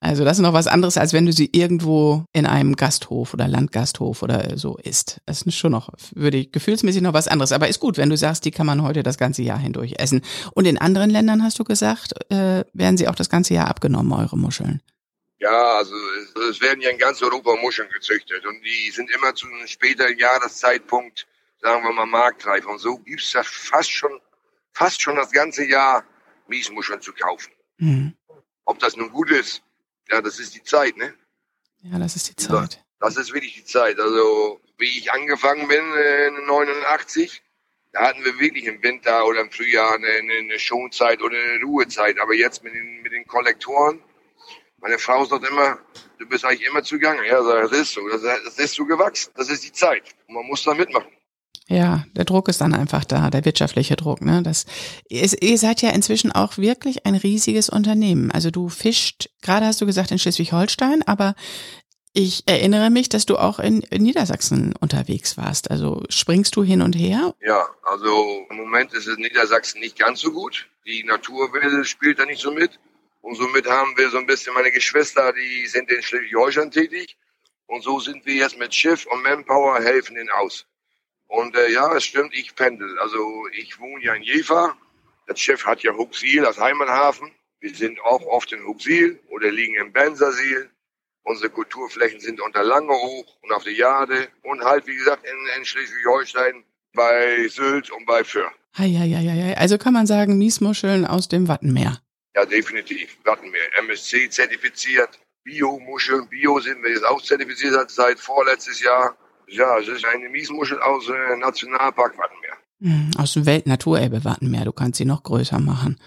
Also 0.00 0.24
das 0.24 0.38
ist 0.38 0.42
noch 0.42 0.52
was 0.52 0.68
anderes, 0.68 0.96
als 0.96 1.12
wenn 1.12 1.26
du 1.26 1.32
sie 1.32 1.50
irgendwo 1.52 2.24
in 2.32 2.46
einem 2.46 2.76
Gasthof 2.76 3.34
oder 3.34 3.48
Landgasthof 3.48 4.22
oder 4.22 4.56
so 4.56 4.76
isst. 4.76 5.20
Das 5.26 5.42
ist 5.42 5.56
schon 5.56 5.72
noch, 5.72 5.90
würde 6.14 6.36
ich 6.36 6.52
gefühlsmäßig 6.52 7.02
noch 7.02 7.14
was 7.14 7.26
anderes. 7.26 7.50
Aber 7.50 7.68
ist 7.68 7.80
gut, 7.80 7.96
wenn 7.96 8.10
du 8.10 8.16
sagst, 8.16 8.44
die 8.44 8.52
kann 8.52 8.66
man 8.66 8.82
heute 8.82 9.02
das 9.02 9.18
ganze 9.18 9.42
Jahr 9.42 9.58
hindurch 9.58 9.94
essen. 9.98 10.20
Und 10.54 10.66
in 10.66 10.78
anderen 10.78 11.10
Ländern 11.10 11.42
hast 11.42 11.58
du 11.58 11.64
gesagt, 11.64 12.12
äh, 12.30 12.64
werden 12.72 12.96
sie 12.96 13.08
auch 13.08 13.16
das 13.16 13.28
ganze 13.28 13.54
Jahr 13.54 13.68
abgenommen, 13.68 14.12
eure 14.12 14.38
Muscheln. 14.38 14.80
Ja, 15.38 15.76
also 15.76 15.94
es, 16.20 16.34
es 16.34 16.60
werden 16.60 16.80
ja 16.80 16.90
in 16.90 16.98
ganz 16.98 17.22
Europa 17.22 17.54
Muscheln 17.56 17.88
gezüchtet 17.90 18.44
und 18.44 18.60
die 18.62 18.90
sind 18.90 19.10
immer 19.10 19.34
zu 19.34 19.46
einem 19.46 19.66
späteren 19.66 20.18
Jahreszeitpunkt, 20.18 21.26
sagen 21.60 21.84
wir 21.84 21.92
mal, 21.92 22.06
marktreif. 22.06 22.66
Und 22.66 22.78
so 22.78 22.98
gibt's 22.98 23.30
da 23.32 23.42
fast 23.44 23.92
schon, 23.92 24.20
fast 24.72 25.00
schon 25.00 25.16
das 25.16 25.30
ganze 25.30 25.64
Jahr 25.64 26.04
Miesmuscheln 26.48 27.00
zu 27.00 27.12
kaufen. 27.12 27.52
Mhm. 27.78 28.14
Ob 28.64 28.78
das 28.80 28.96
nun 28.96 29.10
gut 29.10 29.30
ist, 29.30 29.62
ja, 30.10 30.20
das 30.20 30.38
ist 30.40 30.54
die 30.54 30.62
Zeit, 30.62 30.96
ne? 30.96 31.14
Ja, 31.82 31.98
das 31.98 32.16
ist 32.16 32.28
die 32.28 32.36
Zeit. 32.36 32.84
Das 33.00 33.16
ist 33.16 33.32
wirklich 33.32 33.54
die 33.54 33.64
Zeit. 33.64 34.00
Also, 34.00 34.60
wie 34.78 34.98
ich 34.98 35.12
angefangen 35.12 35.68
bin, 35.68 35.78
in 35.78 36.46
89, 36.46 37.42
da 37.92 38.08
hatten 38.08 38.24
wir 38.24 38.38
wirklich 38.38 38.64
im 38.64 38.82
Winter 38.82 39.24
oder 39.26 39.40
im 39.40 39.50
Frühjahr 39.50 39.94
eine, 39.94 40.08
eine 40.08 40.58
Schonzeit 40.58 41.22
oder 41.22 41.36
eine 41.36 41.62
Ruhezeit. 41.62 42.18
Aber 42.18 42.34
jetzt 42.34 42.64
mit 42.64 42.74
den, 42.74 43.02
mit 43.02 43.12
den 43.12 43.26
Kollektoren, 43.26 44.02
meine 44.80 44.98
Frau 44.98 45.24
sagt 45.24 45.48
immer, 45.48 45.78
du 46.18 46.26
bist 46.26 46.44
eigentlich 46.44 46.68
immer 46.68 46.82
zugange. 46.82 47.26
Ja, 47.26 47.42
das 47.42 47.72
ist 47.72 47.92
so. 47.92 48.00
Das, 48.08 48.58
ist 48.58 48.74
so 48.74 48.84
gewachsen. 48.84 49.32
Das 49.36 49.48
ist 49.48 49.64
die 49.64 49.72
Zeit. 49.72 50.02
Und 50.26 50.34
man 50.34 50.46
muss 50.46 50.62
da 50.62 50.74
mitmachen. 50.74 51.08
Ja, 51.66 52.06
der 52.14 52.24
Druck 52.24 52.48
ist 52.48 52.62
dann 52.62 52.74
einfach 52.74 53.04
da, 53.04 53.28
der 53.28 53.44
wirtschaftliche 53.44 53.96
Druck. 53.96 54.22
Ne? 54.22 54.42
Das, 54.42 54.64
ihr 55.08 55.58
seid 55.58 55.82
ja 55.82 55.90
inzwischen 55.90 56.32
auch 56.32 56.56
wirklich 56.56 57.04
ein 57.04 57.14
riesiges 57.14 57.68
Unternehmen. 57.68 58.30
Also 58.30 58.50
du 58.50 58.70
fischt, 58.70 59.28
gerade 59.42 59.66
hast 59.66 59.80
du 59.80 59.86
gesagt 59.86 60.10
in 60.10 60.18
Schleswig-Holstein, 60.18 61.02
aber 61.02 61.34
ich 62.14 62.44
erinnere 62.46 62.88
mich, 62.88 63.10
dass 63.10 63.26
du 63.26 63.36
auch 63.36 63.58
in, 63.58 63.82
in 63.82 64.02
Niedersachsen 64.02 64.74
unterwegs 64.80 65.36
warst. 65.36 65.70
Also 65.70 66.04
springst 66.08 66.56
du 66.56 66.62
hin 66.62 66.80
und 66.80 66.94
her? 66.94 67.34
Ja, 67.42 67.68
also 67.82 68.46
im 68.48 68.56
Moment 68.56 68.94
ist 68.94 69.06
es 69.06 69.16
in 69.16 69.22
Niedersachsen 69.22 69.80
nicht 69.80 69.98
ganz 69.98 70.20
so 70.20 70.32
gut. 70.32 70.70
Die 70.86 71.04
Naturwelle 71.04 71.84
spielt 71.84 72.18
da 72.18 72.24
nicht 72.24 72.40
so 72.40 72.50
mit. 72.50 72.80
Und 73.28 73.34
somit 73.34 73.66
haben 73.68 73.94
wir 73.98 74.08
so 74.08 74.16
ein 74.16 74.24
bisschen 74.24 74.54
meine 74.54 74.70
Geschwister, 74.70 75.34
die 75.34 75.66
sind 75.66 75.90
in 75.90 76.02
Schleswig-Holstein 76.02 76.70
tätig. 76.70 77.18
Und 77.66 77.82
so 77.82 78.00
sind 78.00 78.24
wir 78.24 78.32
jetzt 78.32 78.58
mit 78.58 78.74
Schiff 78.74 79.04
und 79.04 79.22
Manpower 79.22 79.82
helfen 79.82 80.16
ihnen 80.16 80.30
aus. 80.30 80.64
Und 81.26 81.54
äh, 81.54 81.70
ja, 81.70 81.94
es 81.94 82.04
stimmt, 82.04 82.32
ich 82.32 82.54
pendel. 82.54 82.98
Also 83.00 83.18
ich 83.52 83.78
wohne 83.78 84.02
ja 84.02 84.14
in 84.14 84.22
Jever. 84.22 84.78
Das 85.26 85.38
Schiff 85.38 85.66
hat 85.66 85.82
ja 85.82 85.92
Huxil 85.92 86.46
als 86.46 86.58
Heimathafen. 86.58 87.30
Wir 87.60 87.74
sind 87.74 88.00
auch 88.00 88.24
oft 88.24 88.50
in 88.50 88.64
Huxil 88.64 89.20
oder 89.28 89.50
liegen 89.52 89.74
im 89.74 89.92
Bensersiel. 89.92 90.70
Unsere 91.22 91.50
Kulturflächen 91.50 92.20
sind 92.20 92.40
unter 92.40 92.64
Lange 92.64 92.94
hoch 92.94 93.36
und 93.42 93.52
auf 93.52 93.62
der 93.62 93.74
Jade 93.74 94.28
und 94.42 94.64
halt, 94.64 94.86
wie 94.86 94.96
gesagt, 94.96 95.26
in, 95.26 95.58
in 95.58 95.66
Schleswig-Holstein 95.66 96.64
bei 96.94 97.46
Sylt 97.48 97.90
und 97.90 98.06
bei 98.06 98.24
Föhr. 98.24 98.50
Eieieiei. 98.72 99.54
Also 99.58 99.76
kann 99.76 99.92
man 99.92 100.06
sagen, 100.06 100.38
Miesmuscheln 100.38 101.04
aus 101.04 101.28
dem 101.28 101.46
Wattenmeer. 101.46 102.00
Ja, 102.38 102.46
definitiv. 102.46 103.18
Wattenmeer. 103.24 103.66
MSC 103.78 104.30
zertifiziert. 104.30 105.18
Bio-Muscheln. 105.42 106.28
Bio 106.28 106.60
sind 106.60 106.80
wir 106.84 106.90
jetzt 106.90 107.04
auch 107.04 107.20
zertifiziert 107.20 107.90
seit 107.90 108.20
vorletztes 108.20 108.80
Jahr. 108.80 109.16
Ja, 109.48 109.76
es 109.78 109.88
ist 109.88 110.04
eine 110.04 110.28
Miesmuschel 110.28 110.80
aus 110.80 111.08
äh, 111.08 111.36
Nationalpark 111.36 112.16
Wattenmeer. 112.16 112.56
Mhm, 112.78 113.10
aus 113.18 113.32
dem 113.32 113.44
Weltnaturerbe 113.44 114.24
Wattenmeer. 114.24 114.66
Du 114.66 114.72
kannst 114.72 114.98
sie 114.98 115.04
noch 115.04 115.24
größer 115.24 115.58
machen. 115.58 115.98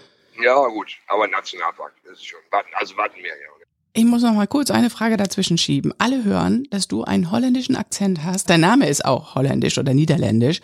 Ja, 0.42 0.56
gut, 0.68 0.96
aber 1.06 1.28
Nationalpark, 1.28 1.92
das 2.04 2.14
ist 2.14 2.26
schon, 2.26 2.40
also 2.78 2.96
Wattenmeer, 2.96 3.34
ja. 3.38 3.48
Ich 3.92 4.04
muss 4.04 4.22
noch 4.22 4.32
mal 4.32 4.46
kurz 4.46 4.70
eine 4.70 4.88
Frage 4.88 5.18
dazwischen 5.18 5.58
schieben. 5.58 5.92
Alle 5.98 6.24
hören, 6.24 6.64
dass 6.70 6.88
du 6.88 7.04
einen 7.04 7.30
holländischen 7.30 7.76
Akzent 7.76 8.24
hast. 8.24 8.48
Dein 8.48 8.60
Name 8.60 8.88
ist 8.88 9.04
auch 9.04 9.34
holländisch 9.34 9.76
oder 9.76 9.92
niederländisch. 9.92 10.62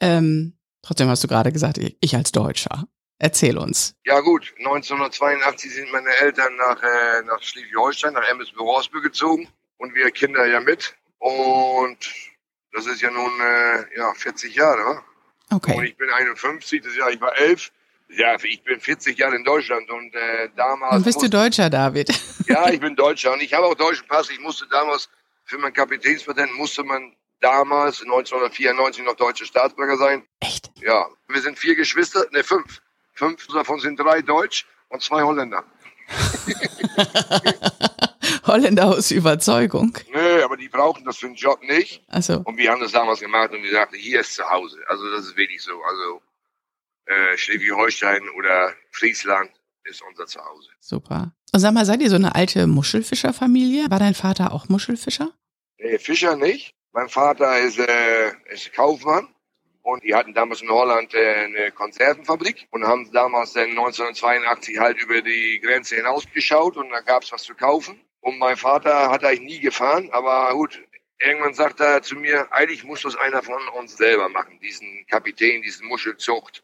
Ähm, 0.00 0.56
trotzdem 0.82 1.08
hast 1.08 1.24
du 1.24 1.28
gerade 1.28 1.50
gesagt, 1.50 1.80
ich 2.00 2.14
als 2.14 2.30
Deutscher. 2.30 2.86
Erzähl 3.18 3.58
uns. 3.58 3.96
Ja 4.04 4.20
gut, 4.20 4.54
1982 4.58 5.74
sind 5.74 5.90
meine 5.90 6.10
Eltern 6.20 6.54
nach, 6.56 6.80
äh, 6.82 7.22
nach 7.24 7.42
Schleswig-Holstein, 7.42 8.12
nach 8.12 8.28
Emmelsburg-Horsbüll 8.28 9.02
gezogen 9.02 9.48
und 9.78 9.94
wir 9.94 10.10
Kinder 10.12 10.46
ja 10.46 10.60
mit. 10.60 10.94
Und 11.18 11.98
das 12.72 12.86
ist 12.86 13.00
ja 13.00 13.10
nun 13.10 13.40
äh, 13.40 13.96
ja, 13.96 14.14
40 14.14 14.54
Jahre. 14.54 15.02
Okay. 15.50 15.76
Und 15.76 15.84
ich 15.84 15.96
bin 15.96 16.10
51, 16.10 16.82
das 16.82 16.94
Jahr, 16.94 17.10
ich 17.10 17.20
war 17.20 17.36
11. 17.36 17.72
Ja, 18.10 18.36
ich 18.42 18.62
bin 18.62 18.80
40 18.80 19.18
Jahre 19.18 19.36
in 19.36 19.44
Deutschland 19.44 19.90
und 19.90 20.14
äh, 20.14 20.48
damals. 20.56 20.96
Und 20.96 21.04
bist 21.04 21.20
du 21.20 21.28
Deutscher, 21.28 21.68
David? 21.68 22.10
Ja, 22.46 22.68
ich 22.70 22.80
bin 22.80 22.94
Deutscher 22.94 23.32
und 23.32 23.42
ich 23.42 23.52
habe 23.52 23.66
auch 23.66 23.74
deutschen 23.74 24.06
Pass. 24.06 24.30
Ich 24.30 24.40
musste 24.40 24.66
damals 24.68 25.08
für 25.44 25.58
mein 25.58 25.72
Kapitänspatent 25.72 26.54
musste 26.54 26.84
man 26.84 27.14
damals 27.40 28.02
1994 28.02 29.04
noch 29.04 29.16
deutsche 29.16 29.46
Staatsbürger 29.46 29.96
sein. 29.96 30.22
Echt? 30.40 30.70
Ja, 30.76 31.06
wir 31.28 31.40
sind 31.40 31.58
vier 31.58 31.74
Geschwister, 31.74 32.26
ne 32.30 32.44
fünf. 32.44 32.80
Fünf 33.18 33.48
davon 33.48 33.80
sind 33.80 33.98
drei 33.98 34.22
Deutsch 34.22 34.64
und 34.90 35.02
zwei 35.02 35.22
Holländer. 35.22 35.64
Holländer 38.46 38.86
aus 38.86 39.10
Überzeugung. 39.10 39.98
Nö, 40.12 40.44
aber 40.44 40.56
die 40.56 40.68
brauchen 40.68 41.04
das 41.04 41.16
für 41.16 41.26
den 41.26 41.34
Job 41.34 41.60
nicht. 41.64 42.04
Also. 42.06 42.42
Und 42.44 42.58
wir 42.58 42.70
haben 42.70 42.80
das 42.80 42.92
damals 42.92 43.18
gemacht 43.18 43.50
und 43.50 43.64
wir 43.64 43.72
sagten, 43.72 43.96
hier 43.96 44.20
ist 44.20 44.36
zu 44.36 44.48
Hause. 44.48 44.78
Also 44.86 45.10
das 45.10 45.26
ist 45.26 45.36
wirklich 45.36 45.60
so. 45.60 45.72
Also 45.82 46.22
äh, 47.06 47.36
Schleswig-Holstein 47.36 48.22
oder 48.36 48.72
Friesland 48.92 49.50
ist 49.82 50.00
unser 50.08 50.26
Zuhause. 50.26 50.70
Super. 50.78 51.32
Und 51.52 51.58
sag 51.58 51.74
mal, 51.74 51.84
seid 51.84 52.00
ihr 52.00 52.10
so 52.10 52.16
eine 52.16 52.36
alte 52.36 52.68
Muschelfischerfamilie? 52.68 53.90
War 53.90 53.98
dein 53.98 54.14
Vater 54.14 54.52
auch 54.52 54.68
Muschelfischer? 54.68 55.32
Nee, 55.78 55.98
Fischer 55.98 56.36
nicht. 56.36 56.72
Mein 56.92 57.08
Vater 57.08 57.58
ist, 57.58 57.80
äh, 57.80 58.30
ist 58.52 58.72
Kaufmann 58.72 59.26
und 59.88 60.04
die 60.04 60.14
hatten 60.14 60.34
damals 60.34 60.60
in 60.60 60.68
Holland 60.68 61.14
äh, 61.14 61.44
eine 61.46 61.72
Konservenfabrik 61.72 62.68
und 62.70 62.86
haben 62.86 63.10
damals 63.10 63.54
dann 63.54 63.70
1982 63.70 64.78
halt 64.78 65.02
über 65.02 65.22
die 65.22 65.60
Grenze 65.60 65.96
hinausgeschaut 65.96 66.76
und 66.76 66.90
da 66.90 67.00
gab's 67.00 67.32
was 67.32 67.42
zu 67.42 67.54
kaufen. 67.54 67.98
Und 68.20 68.38
mein 68.38 68.58
Vater 68.58 69.10
hat 69.10 69.24
eigentlich 69.24 69.40
nie 69.40 69.60
gefahren, 69.60 70.10
aber 70.12 70.52
gut, 70.52 70.78
irgendwann 71.18 71.54
sagt 71.54 71.80
er 71.80 72.02
zu 72.02 72.16
mir, 72.16 72.52
eigentlich 72.52 72.84
muss 72.84 73.00
das 73.00 73.16
einer 73.16 73.42
von 73.42 73.66
uns 73.78 73.96
selber 73.96 74.28
machen, 74.28 74.60
diesen 74.60 75.06
Kapitän, 75.06 75.62
diesen 75.62 75.88
Muschelzucht. 75.88 76.62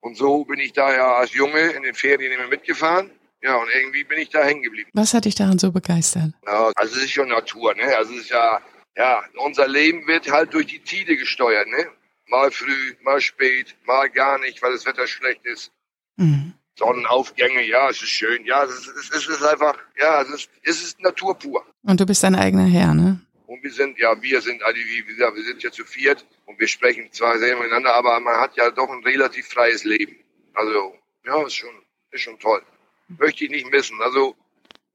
Und 0.00 0.16
so 0.16 0.44
bin 0.44 0.60
ich 0.60 0.72
da 0.72 0.94
ja 0.94 1.16
als 1.16 1.34
Junge 1.34 1.72
in 1.72 1.82
den 1.82 1.94
Ferien 1.94 2.30
immer 2.30 2.46
mitgefahren. 2.46 3.10
Ja, 3.42 3.56
und 3.56 3.68
irgendwie 3.74 4.04
bin 4.04 4.18
ich 4.18 4.28
da 4.28 4.44
hängen 4.44 4.62
geblieben. 4.62 4.90
Was 4.92 5.12
hat 5.12 5.24
dich 5.24 5.34
daran 5.34 5.58
so 5.58 5.72
begeistert? 5.72 6.34
Ja, 6.46 6.70
also 6.76 6.96
es 6.96 7.04
ist 7.04 7.10
schon 7.10 7.28
Natur, 7.30 7.74
ne? 7.74 7.96
Also 7.96 8.12
es 8.12 8.20
ist 8.20 8.30
ja, 8.30 8.60
ja, 8.96 9.24
unser 9.38 9.66
Leben 9.66 10.06
wird 10.06 10.30
halt 10.30 10.54
durch 10.54 10.66
die 10.66 10.80
Tide 10.80 11.16
gesteuert, 11.16 11.66
ne? 11.66 11.90
Mal 12.30 12.50
früh, 12.50 12.94
mal 13.02 13.20
spät, 13.20 13.76
mal 13.84 14.08
gar 14.08 14.38
nicht, 14.38 14.62
weil 14.62 14.72
das 14.72 14.86
Wetter 14.86 15.06
schlecht 15.06 15.44
ist. 15.44 15.72
Mhm. 16.16 16.54
Sonnenaufgänge, 16.76 17.62
ja, 17.66 17.90
es 17.90 18.00
ist 18.00 18.08
schön, 18.10 18.44
ja, 18.46 18.64
es 18.64 18.86
ist, 18.86 19.14
es 19.14 19.26
ist 19.26 19.42
einfach, 19.42 19.76
ja, 19.98 20.22
es 20.22 20.30
ist, 20.30 20.50
es 20.62 20.82
ist 20.82 21.00
Natur 21.00 21.38
pur. 21.38 21.64
Und 21.82 22.00
du 22.00 22.06
bist 22.06 22.22
dein 22.22 22.34
eigener 22.34 22.66
Herr, 22.66 22.94
ne? 22.94 23.20
Und 23.46 23.62
wir 23.62 23.72
sind, 23.72 23.98
ja, 23.98 24.20
wir 24.22 24.40
sind, 24.40 24.62
also 24.62 24.78
wie 24.78 25.02
gesagt, 25.02 25.36
wir 25.36 25.42
sind 25.42 25.62
ja 25.62 25.70
zu 25.72 25.84
viert 25.84 26.24
und 26.46 26.58
wir 26.60 26.68
sprechen 26.68 27.12
zwar 27.12 27.38
sehr 27.38 27.56
miteinander, 27.56 27.94
aber 27.94 28.18
man 28.20 28.40
hat 28.40 28.56
ja 28.56 28.70
doch 28.70 28.88
ein 28.88 29.02
relativ 29.02 29.48
freies 29.48 29.84
Leben. 29.84 30.16
Also, 30.54 30.94
ja, 31.26 31.44
ist 31.44 31.56
schon, 31.56 31.74
ist 32.12 32.22
schon 32.22 32.38
toll. 32.38 32.62
Möchte 33.08 33.44
ich 33.44 33.50
nicht 33.50 33.70
missen. 33.70 34.00
Also, 34.00 34.36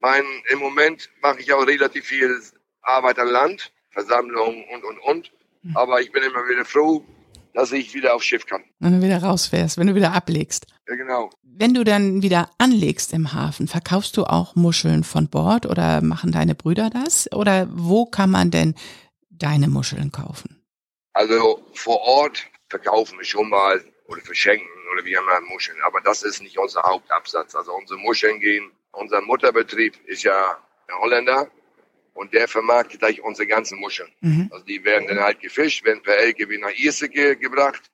mein, 0.00 0.24
im 0.50 0.58
Moment 0.58 1.10
mache 1.20 1.40
ich 1.40 1.52
auch 1.52 1.66
relativ 1.66 2.06
viel 2.06 2.40
Arbeit 2.80 3.18
an 3.18 3.28
Land, 3.28 3.72
Versammlungen 3.90 4.64
und, 4.72 4.84
und, 4.84 4.98
und. 5.00 5.32
Mhm. 5.62 5.76
Aber 5.76 6.00
ich 6.00 6.10
bin 6.10 6.22
immer 6.22 6.48
wieder 6.48 6.64
froh, 6.64 7.04
dass 7.56 7.72
ich 7.72 7.94
wieder 7.94 8.14
aufs 8.14 8.26
Schiff 8.26 8.44
kann. 8.44 8.62
Wenn 8.80 9.00
du 9.00 9.06
wieder 9.06 9.22
rausfährst, 9.22 9.78
wenn 9.78 9.86
du 9.86 9.94
wieder 9.94 10.12
ablegst. 10.12 10.66
Ja, 10.86 10.94
genau. 10.94 11.30
Wenn 11.42 11.72
du 11.72 11.84
dann 11.84 12.20
wieder 12.20 12.50
anlegst 12.58 13.14
im 13.14 13.32
Hafen, 13.32 13.66
verkaufst 13.66 14.14
du 14.18 14.24
auch 14.24 14.54
Muscheln 14.54 15.04
von 15.04 15.30
Bord 15.30 15.64
oder 15.64 16.02
machen 16.02 16.32
deine 16.32 16.54
Brüder 16.54 16.90
das? 16.90 17.32
Oder 17.32 17.66
wo 17.72 18.04
kann 18.04 18.30
man 18.30 18.50
denn 18.50 18.74
deine 19.30 19.68
Muscheln 19.68 20.12
kaufen? 20.12 20.62
Also 21.14 21.62
vor 21.72 22.02
Ort 22.02 22.44
verkaufen 22.68 23.16
wir 23.16 23.24
schon 23.24 23.48
mal 23.48 23.82
oder 24.06 24.20
verschenken 24.20 24.68
oder 24.92 25.02
wie 25.06 25.14
immer 25.14 25.40
Muscheln. 25.50 25.78
Aber 25.86 26.02
das 26.02 26.24
ist 26.24 26.42
nicht 26.42 26.58
unser 26.58 26.82
Hauptabsatz. 26.82 27.54
Also 27.54 27.72
unsere 27.72 27.98
Muscheln 27.98 28.38
gehen, 28.38 28.70
unser 28.92 29.22
Mutterbetrieb 29.22 29.96
ist 30.04 30.24
ja 30.24 30.58
ein 30.88 30.98
Holländer 31.00 31.50
und 32.16 32.32
der 32.32 32.48
vermarktet 32.48 33.02
eigentlich 33.02 33.22
unsere 33.22 33.46
ganzen 33.46 33.78
Muscheln. 33.78 34.10
Mhm. 34.20 34.48
Also 34.50 34.64
die 34.64 34.84
werden 34.84 35.06
dann 35.08 35.20
halt 35.20 35.40
gefischt, 35.40 35.84
werden 35.84 36.02
per 36.02 36.16
LKW 36.16 36.58
nach 36.58 36.72
Irseke 36.72 37.36
gebracht. 37.36 37.90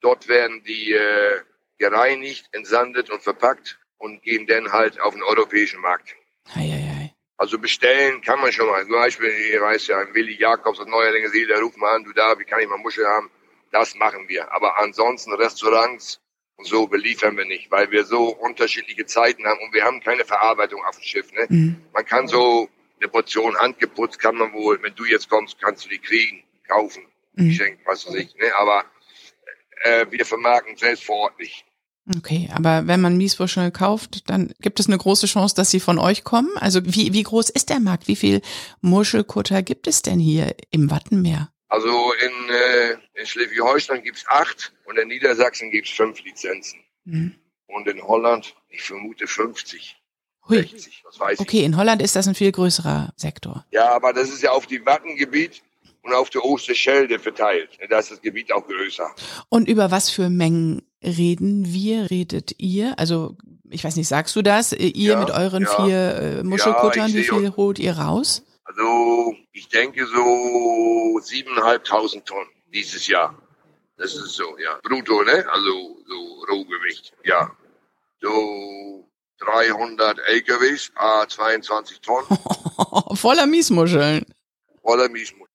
Dort 0.00 0.28
werden 0.28 0.62
die 0.62 0.92
äh, 0.92 1.40
gereinigt, 1.78 2.48
entsandet 2.52 3.10
und 3.10 3.22
verpackt 3.22 3.78
und 3.98 4.22
gehen 4.22 4.46
dann 4.46 4.72
halt 4.72 5.00
auf 5.00 5.14
den 5.14 5.22
europäischen 5.22 5.80
Markt. 5.80 6.14
Hei, 6.54 6.68
hei, 6.68 6.94
hei. 6.98 7.14
Also 7.38 7.58
bestellen 7.58 8.22
kann 8.22 8.40
man 8.40 8.52
schon 8.52 8.66
mal. 8.66 8.82
Zum 8.84 8.92
Beispiel, 8.92 9.30
ihr 9.52 9.60
weiß 9.60 9.88
ja, 9.88 10.14
Willi 10.14 10.36
Jakobs 10.38 10.80
aus 10.80 10.86
Neuerlinger 10.86 11.28
See, 11.28 11.46
der 11.46 11.60
ruft 11.60 11.76
mal 11.76 11.96
an, 11.96 12.04
du 12.04 12.12
da, 12.12 12.38
wie 12.38 12.44
kann 12.44 12.60
ich 12.60 12.68
mal 12.68 12.78
Muschel 12.78 13.06
haben? 13.06 13.30
Das 13.72 13.94
machen 13.96 14.28
wir. 14.28 14.52
Aber 14.52 14.78
ansonsten 14.78 15.32
Restaurants 15.34 16.20
und 16.56 16.66
so 16.66 16.86
beliefern 16.86 17.36
wir 17.36 17.44
nicht, 17.44 17.70
weil 17.70 17.90
wir 17.90 18.04
so 18.04 18.28
unterschiedliche 18.28 19.04
Zeiten 19.06 19.44
haben 19.44 19.60
und 19.60 19.74
wir 19.74 19.84
haben 19.84 20.00
keine 20.00 20.24
Verarbeitung 20.24 20.82
auf 20.84 20.96
dem 20.96 21.02
Schiff. 21.02 21.30
Ne? 21.32 21.46
Mhm. 21.48 21.82
Man 21.92 22.06
kann 22.06 22.28
so 22.28 22.70
eine 22.98 23.08
Portion 23.08 23.56
handgeputzt, 23.56 24.18
kann 24.18 24.36
man 24.36 24.52
wohl, 24.52 24.82
wenn 24.82 24.94
du 24.94 25.04
jetzt 25.04 25.28
kommst, 25.28 25.60
kannst 25.60 25.84
du 25.84 25.88
die 25.88 25.98
kriegen, 25.98 26.42
kaufen, 26.66 27.02
mhm. 27.34 27.48
geschenkt, 27.48 27.82
was 27.86 28.06
weiß 28.06 28.14
ich. 28.14 28.34
Ne? 28.36 28.50
Aber 28.58 28.84
äh, 29.82 30.06
wir 30.10 30.24
vermarkten 30.24 30.76
selbst 30.76 31.04
vor 31.04 31.16
Ort 31.16 31.38
nicht. 31.38 31.64
Okay, 32.16 32.48
aber 32.54 32.86
wenn 32.86 33.00
man 33.00 33.16
Mieswurscheln 33.16 33.72
kauft, 33.72 34.30
dann 34.30 34.54
gibt 34.60 34.78
es 34.78 34.86
eine 34.86 34.96
große 34.96 35.26
Chance, 35.26 35.56
dass 35.56 35.72
sie 35.72 35.80
von 35.80 35.98
euch 35.98 36.22
kommen. 36.22 36.50
Also 36.56 36.80
wie, 36.84 37.12
wie 37.12 37.22
groß 37.24 37.50
ist 37.50 37.68
der 37.68 37.80
Markt? 37.80 38.06
Wie 38.06 38.14
viel 38.14 38.42
Muschelkutter 38.80 39.62
gibt 39.62 39.88
es 39.88 40.02
denn 40.02 40.20
hier 40.20 40.54
im 40.70 40.88
Wattenmeer? 40.88 41.50
Also 41.68 42.12
in, 42.12 42.48
äh, 42.48 43.20
in 43.20 43.26
Schleswig-Holstein 43.26 44.04
gibt's 44.04 44.24
acht 44.28 44.72
und 44.84 44.98
in 44.98 45.08
Niedersachsen 45.08 45.72
gibt's 45.72 45.90
fünf 45.90 46.22
Lizenzen. 46.22 46.78
Mhm. 47.04 47.34
Und 47.66 47.88
in 47.88 48.00
Holland, 48.00 48.54
ich 48.68 48.82
vermute 48.82 49.26
50. 49.26 49.96
Hui. 50.48 50.62
60, 50.62 51.04
was 51.04 51.20
weiß 51.20 51.40
okay, 51.40 51.58
ich. 51.58 51.64
in 51.64 51.76
Holland 51.76 52.02
ist 52.02 52.16
das 52.16 52.28
ein 52.28 52.34
viel 52.34 52.52
größerer 52.52 53.12
Sektor. 53.16 53.64
Ja, 53.70 53.94
aber 53.94 54.12
das 54.12 54.28
ist 54.28 54.42
ja 54.42 54.52
auf 54.52 54.66
die 54.66 54.84
Wattengebiet 54.84 55.62
und 56.02 56.14
auf 56.14 56.30
der 56.30 56.44
Osterschelde 56.44 57.18
verteilt. 57.18 57.70
Da 57.90 57.98
ist 57.98 58.10
das 58.10 58.22
Gebiet 58.22 58.52
auch 58.52 58.66
größer. 58.66 59.10
Und 59.48 59.68
über 59.68 59.90
was 59.90 60.08
für 60.10 60.30
Mengen 60.30 60.82
reden 61.02 61.72
wir, 61.72 62.10
redet 62.10 62.54
ihr? 62.58 62.98
Also, 62.98 63.36
ich 63.70 63.82
weiß 63.82 63.96
nicht, 63.96 64.08
sagst 64.08 64.36
du 64.36 64.42
das? 64.42 64.72
Ihr 64.72 64.90
ja, 64.90 65.18
mit 65.18 65.30
euren 65.30 65.64
ja. 65.64 65.84
vier 65.84 66.14
äh, 66.16 66.42
Muschelkuttern, 66.44 67.10
ja, 67.10 67.14
wie 67.14 67.24
viel 67.24 67.56
holt 67.56 67.78
ihr 67.78 67.98
raus? 67.98 68.44
Also, 68.64 69.34
ich 69.52 69.68
denke 69.68 70.06
so 70.06 71.20
siebeneinhalbtausend 71.22 72.26
Tonnen 72.26 72.50
dieses 72.72 73.06
Jahr. 73.08 73.36
Das 73.96 74.14
ist 74.14 74.34
so, 74.34 74.56
ja. 74.58 74.78
Brutto, 74.82 75.22
ne? 75.22 75.44
Also, 75.50 75.96
so 76.06 76.44
Rohgewicht, 76.48 77.12
ja. 77.24 77.50
So 78.20 79.05
300 79.38 80.18
LKWs, 80.18 80.92
ah, 80.96 81.26
22 81.28 82.00
Tonnen. 82.00 82.26
Voller 83.14 83.46
Miesmuscheln. 83.46 84.24
Voller 84.82 85.08
Miesmuscheln. 85.08 85.46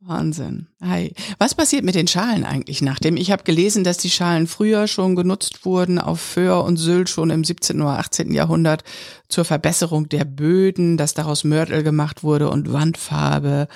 Wahnsinn. 0.00 0.68
Hi. 0.80 1.12
Was 1.38 1.54
passiert 1.54 1.84
mit 1.84 1.94
den 1.94 2.08
Schalen 2.08 2.44
eigentlich 2.44 2.82
nach 2.82 2.98
dem? 2.98 3.16
Ich 3.16 3.30
habe 3.30 3.42
gelesen, 3.42 3.84
dass 3.84 3.98
die 3.98 4.10
Schalen 4.10 4.46
früher 4.46 4.86
schon 4.86 5.16
genutzt 5.16 5.64
wurden 5.64 5.98
auf 5.98 6.20
Föhr 6.20 6.64
und 6.64 6.76
Sylt 6.76 7.08
schon 7.08 7.30
im 7.30 7.44
17. 7.44 7.80
oder 7.82 7.98
18. 7.98 8.32
Jahrhundert 8.32 8.84
zur 9.28 9.44
Verbesserung 9.44 10.08
der 10.08 10.24
Böden, 10.24 10.96
dass 10.96 11.14
daraus 11.14 11.44
Mörtel 11.44 11.82
gemacht 11.82 12.22
wurde 12.22 12.48
und 12.48 12.72
Wandfarbe. 12.72 13.68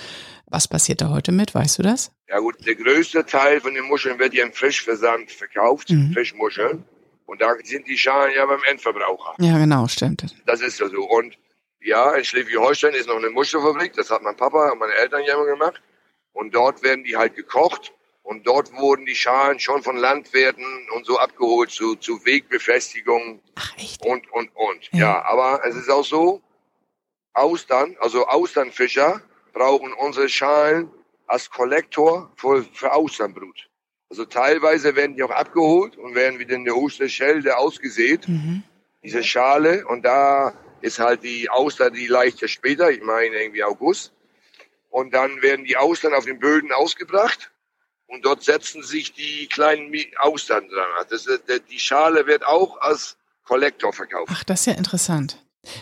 Was 0.47 0.69
passiert 0.69 1.01
da 1.01 1.11
heute 1.11 1.33
mit? 1.33 1.55
Weißt 1.55 1.79
du 1.79 1.83
das? 1.83 2.13
Ja 2.29 2.39
gut, 2.39 2.65
der 2.67 2.77
größte 2.77 3.27
Teil 3.27 3.61
von 3.61 3.75
den 3.75 3.85
Muscheln 3.85 4.19
wird 4.19 4.33
ja 4.33 4.45
im 4.45 4.53
Frischversand 4.53 5.31
verkauft, 5.31 5.91
mhm. 5.91 6.13
Frischmuscheln. 6.13 6.85
Und 7.33 7.41
da 7.41 7.57
sind 7.65 7.89
die 7.89 7.97
Schalen 7.97 8.35
ja 8.37 8.45
beim 8.45 8.63
Endverbraucher. 8.65 9.37
Ja, 9.39 9.57
genau, 9.57 9.89
stimmt. 9.89 10.37
Das 10.45 10.61
ist 10.61 10.79
ja 10.81 10.89
so. 10.91 11.03
Und 11.03 11.39
ja, 11.81 12.13
in 12.13 12.27
Schleswig-Holstein 12.27 12.93
ist 12.93 13.09
noch 13.09 13.17
eine 13.17 13.31
Muschelfabrik. 13.31 13.95
Das 13.95 14.11
hat 14.11 14.21
mein 14.21 14.37
Papa 14.37 14.69
und 14.69 14.79
meine 14.79 14.93
Eltern 14.93 15.23
ja 15.25 15.37
immer 15.37 15.47
gemacht. 15.47 15.81
Und 16.35 16.55
dort 16.55 16.83
werden 16.83 17.05
die 17.05 17.17
halt 17.17 17.35
gekocht. 17.35 17.95
Und 18.23 18.47
dort 18.47 18.71
wurden 18.75 19.07
die 19.07 19.15
Schalen 19.15 19.59
schon 19.59 19.83
von 19.83 19.97
Landwirten 19.97 20.91
und 20.95 21.07
so 21.07 21.19
abgeholt 21.19 21.71
zu, 21.71 21.97
zu 21.97 22.23
Wegbefestigung. 22.27 23.41
Ach, 23.55 23.79
echt? 23.79 24.05
Und, 24.05 24.31
und, 24.31 24.55
und. 24.55 24.91
Ja. 24.93 24.99
ja, 24.99 25.23
aber 25.23 25.63
es 25.65 25.75
ist 25.75 25.89
auch 25.89 26.05
so, 26.05 26.43
Austern, 27.33 27.97
also 28.01 28.27
Austernfischer 28.27 29.23
brauchen 29.55 29.95
unsere 29.95 30.29
Schalen 30.29 30.91
als 31.27 31.49
Kollektor 31.49 32.31
für, 32.37 32.63
für 32.75 32.93
Austernbrut. 32.93 33.71
Also 34.13 34.27
teilweise 34.27 34.95
werden 34.95 35.17
die 35.17 35.23
auch 35.23 35.31
abgeholt 35.31 35.97
und 35.97 36.15
werden 36.15 36.39
wieder 36.39 36.55
in 36.55 36.67
der 36.67 36.77
Osterschelde 36.77 37.57
ausgesät, 37.57 38.29
mhm. 38.29 38.63
diese 39.03 39.25
Schale. 39.25 39.87
Und 39.87 40.05
da 40.05 40.53
ist 40.83 40.99
halt 40.99 41.23
die 41.23 41.49
Auster, 41.49 41.91
die 41.91 42.09
leicht 42.09 42.43
ja 42.43 42.47
später, 42.47 42.91
ich 42.91 43.03
meine 43.03 43.35
irgendwie 43.37 43.65
August. 43.65 44.13
Und 44.91 45.15
dann 45.15 45.41
werden 45.41 45.65
die 45.65 45.79
Austern 45.79 46.13
auf 46.13 46.27
den 46.27 46.39
Böden 46.41 46.73
ausgebracht 46.73 47.53
und 48.07 48.27
dort 48.27 48.43
setzen 48.43 48.83
sich 48.83 49.15
die 49.15 49.47
kleinen 49.47 49.91
Austern 50.19 50.69
dran. 50.69 51.07
Das, 51.09 51.27
die 51.71 51.79
Schale 51.79 52.27
wird 52.27 52.45
auch 52.45 52.83
als 52.83 53.17
Kollektor 53.45 53.95
verkauft. 53.95 54.31
Ach, 54.31 54.45
das 54.45 54.61
ist 54.61 54.67
ja 54.67 54.75
interessant. 54.75 55.39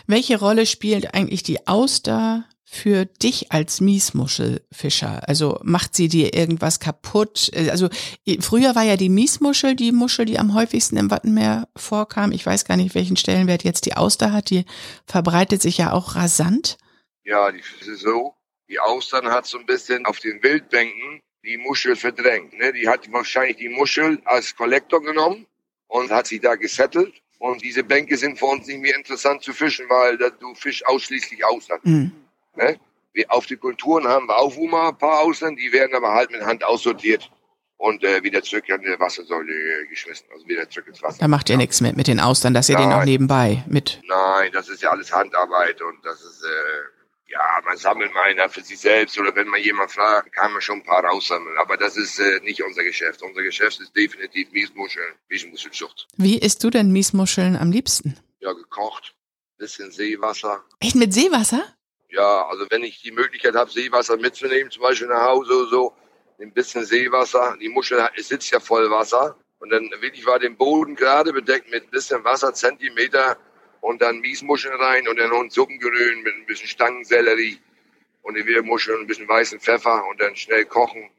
Welche 0.07 0.39
Rolle 0.39 0.65
spielt 0.67 1.13
eigentlich 1.15 1.43
die 1.43 1.67
Auster 1.67 2.45
für 2.73 3.03
dich 3.05 3.51
als 3.51 3.81
Miesmuschelfischer? 3.81 5.27
Also 5.27 5.59
macht 5.61 5.93
sie 5.93 6.07
dir 6.07 6.33
irgendwas 6.33 6.79
kaputt? 6.79 7.51
Also 7.69 7.89
früher 8.39 8.75
war 8.75 8.83
ja 8.83 8.95
die 8.95 9.09
Miesmuschel 9.09 9.75
die 9.75 9.91
Muschel, 9.91 10.23
die 10.23 10.39
am 10.39 10.53
häufigsten 10.53 10.95
im 10.95 11.11
Wattenmeer 11.11 11.67
vorkam. 11.75 12.31
Ich 12.31 12.45
weiß 12.45 12.63
gar 12.63 12.77
nicht, 12.77 12.95
welchen 12.95 13.17
Stellenwert 13.17 13.63
jetzt 13.63 13.85
die 13.85 13.95
Auster 13.95 14.31
hat. 14.31 14.49
Die 14.49 14.63
verbreitet 15.05 15.61
sich 15.61 15.77
ja 15.77 15.91
auch 15.91 16.15
rasant. 16.15 16.77
Ja, 17.25 17.51
die 17.51 17.59
ist 17.59 17.99
so. 17.99 18.35
Die 18.69 18.79
Austern 18.79 19.27
hat 19.27 19.45
so 19.45 19.59
ein 19.59 19.65
bisschen 19.65 20.05
auf 20.05 20.19
den 20.19 20.41
Wildbänken 20.41 21.19
die 21.43 21.57
Muschel 21.57 21.97
verdrängt. 21.97 22.53
Ne? 22.53 22.71
Die 22.71 22.87
hat 22.87 23.11
wahrscheinlich 23.11 23.57
die 23.57 23.67
Muschel 23.67 24.21
als 24.23 24.55
Kollektor 24.55 25.03
genommen 25.03 25.45
und 25.87 26.09
hat 26.09 26.27
sie 26.27 26.39
da 26.39 26.55
gesettelt. 26.55 27.13
Und 27.37 27.63
diese 27.63 27.83
Bänke 27.83 28.15
sind 28.15 28.39
für 28.39 28.45
uns 28.45 28.67
nicht 28.67 28.79
mehr 28.79 28.95
interessant 28.95 29.43
zu 29.43 29.51
fischen, 29.51 29.87
weil 29.89 30.17
du 30.17 30.55
fischst 30.55 30.85
ausschließlich 30.87 31.43
Austern. 31.43 31.79
Mhm. 31.83 32.11
Ne? 32.55 32.79
Wir, 33.13 33.25
auf 33.29 33.45
die 33.45 33.57
Kulturen 33.57 34.07
haben 34.07 34.27
wir 34.27 34.37
auch 34.37 34.55
immer 34.55 34.89
ein 34.89 34.97
paar 34.97 35.19
Austern, 35.19 35.55
die 35.55 35.71
werden 35.71 35.95
aber 35.95 36.13
halt 36.13 36.31
mit 36.31 36.41
Hand 36.41 36.63
aussortiert 36.63 37.29
und 37.77 38.03
äh, 38.03 38.23
wieder 38.23 38.41
zurück 38.41 38.69
an 38.69 38.81
die 38.81 38.99
Wassersäule 38.99 39.51
äh, 39.51 39.87
geschmissen, 39.87 40.27
also 40.33 40.47
wieder 40.47 40.69
zurück 40.69 40.87
ins 40.87 41.01
Wasser. 41.01 41.19
Da 41.19 41.27
macht 41.27 41.49
ihr 41.49 41.57
nichts 41.57 41.81
mit 41.81 41.97
mit 41.97 42.07
den 42.07 42.19
Austern, 42.19 42.53
dass 42.53 42.69
ihr 42.69 42.77
Nein. 42.77 42.89
den 42.89 42.97
auch 42.97 43.05
nebenbei 43.05 43.63
mit. 43.67 44.01
Nein, 44.07 44.51
das 44.53 44.69
ist 44.69 44.81
ja 44.81 44.91
alles 44.91 45.11
Handarbeit 45.11 45.81
und 45.81 46.05
das 46.05 46.21
ist 46.21 46.43
äh, 46.43 47.01
ja, 47.31 47.61
man 47.65 47.77
sammelt 47.77 48.13
mal 48.13 48.23
einer 48.23 48.49
für 48.49 48.61
sich 48.61 48.79
selbst 48.79 49.17
oder 49.17 49.33
wenn 49.35 49.47
man 49.47 49.61
jemand 49.61 49.91
fragt, 49.91 50.33
kann 50.33 50.51
man 50.51 50.61
schon 50.61 50.79
ein 50.79 50.83
paar 50.83 51.03
raussammeln. 51.03 51.57
Aber 51.57 51.77
das 51.77 51.95
ist 51.95 52.19
äh, 52.19 52.39
nicht 52.43 52.61
unser 52.61 52.83
Geschäft. 52.83 53.21
Unser 53.21 53.41
Geschäft 53.41 53.79
ist 53.79 53.95
definitiv 53.95 54.51
Miesmuscheln, 54.51 55.13
Miesmuschelzucht. 55.29 56.07
Wie 56.17 56.37
isst 56.37 56.63
du 56.63 56.69
denn 56.69 56.91
Miesmuscheln 56.91 57.55
am 57.55 57.71
liebsten? 57.71 58.17
Ja, 58.39 58.51
gekocht. 58.53 59.15
Bisschen 59.57 59.91
Seewasser. 59.91 60.63
Echt 60.79 60.95
mit 60.95 61.13
Seewasser? 61.13 61.63
Ja, 62.11 62.45
also 62.47 62.65
wenn 62.69 62.83
ich 62.83 63.01
die 63.01 63.11
Möglichkeit 63.11 63.55
habe, 63.55 63.71
Seewasser 63.71 64.17
mitzunehmen, 64.17 64.69
zum 64.69 64.83
Beispiel 64.83 65.07
nach 65.07 65.25
Hause 65.25 65.53
oder 65.53 65.69
so, 65.69 65.93
ein 66.41 66.51
bisschen 66.51 66.85
Seewasser. 66.85 67.55
Die 67.61 67.69
Muschel 67.69 68.01
sitzt 68.17 68.51
ja 68.51 68.59
voll 68.59 68.89
Wasser. 68.89 69.35
Und 69.59 69.69
dann 69.69 69.89
wirklich 69.99 70.25
war 70.25 70.39
den 70.39 70.57
Boden 70.57 70.95
gerade 70.95 71.31
bedeckt 71.31 71.69
mit 71.69 71.83
ein 71.83 71.91
bisschen 71.91 72.23
Wasser, 72.23 72.53
Zentimeter 72.53 73.37
und 73.79 74.01
dann 74.01 74.19
Miesmuscheln 74.19 74.75
rein 74.75 75.07
und 75.07 75.19
dann 75.19 75.29
noch 75.29 75.41
ein 75.41 75.49
Suppengerühren 75.49 76.23
mit 76.23 76.33
ein 76.33 76.45
bisschen 76.47 76.67
Stangensellerie 76.67 77.59
und 78.23 78.35
die 78.35 78.59
und 78.59 79.01
ein 79.01 79.07
bisschen 79.07 79.27
weißen 79.27 79.59
Pfeffer 79.59 80.03
und 80.09 80.19
dann 80.19 80.35
schnell 80.35 80.65
kochen. 80.65 81.09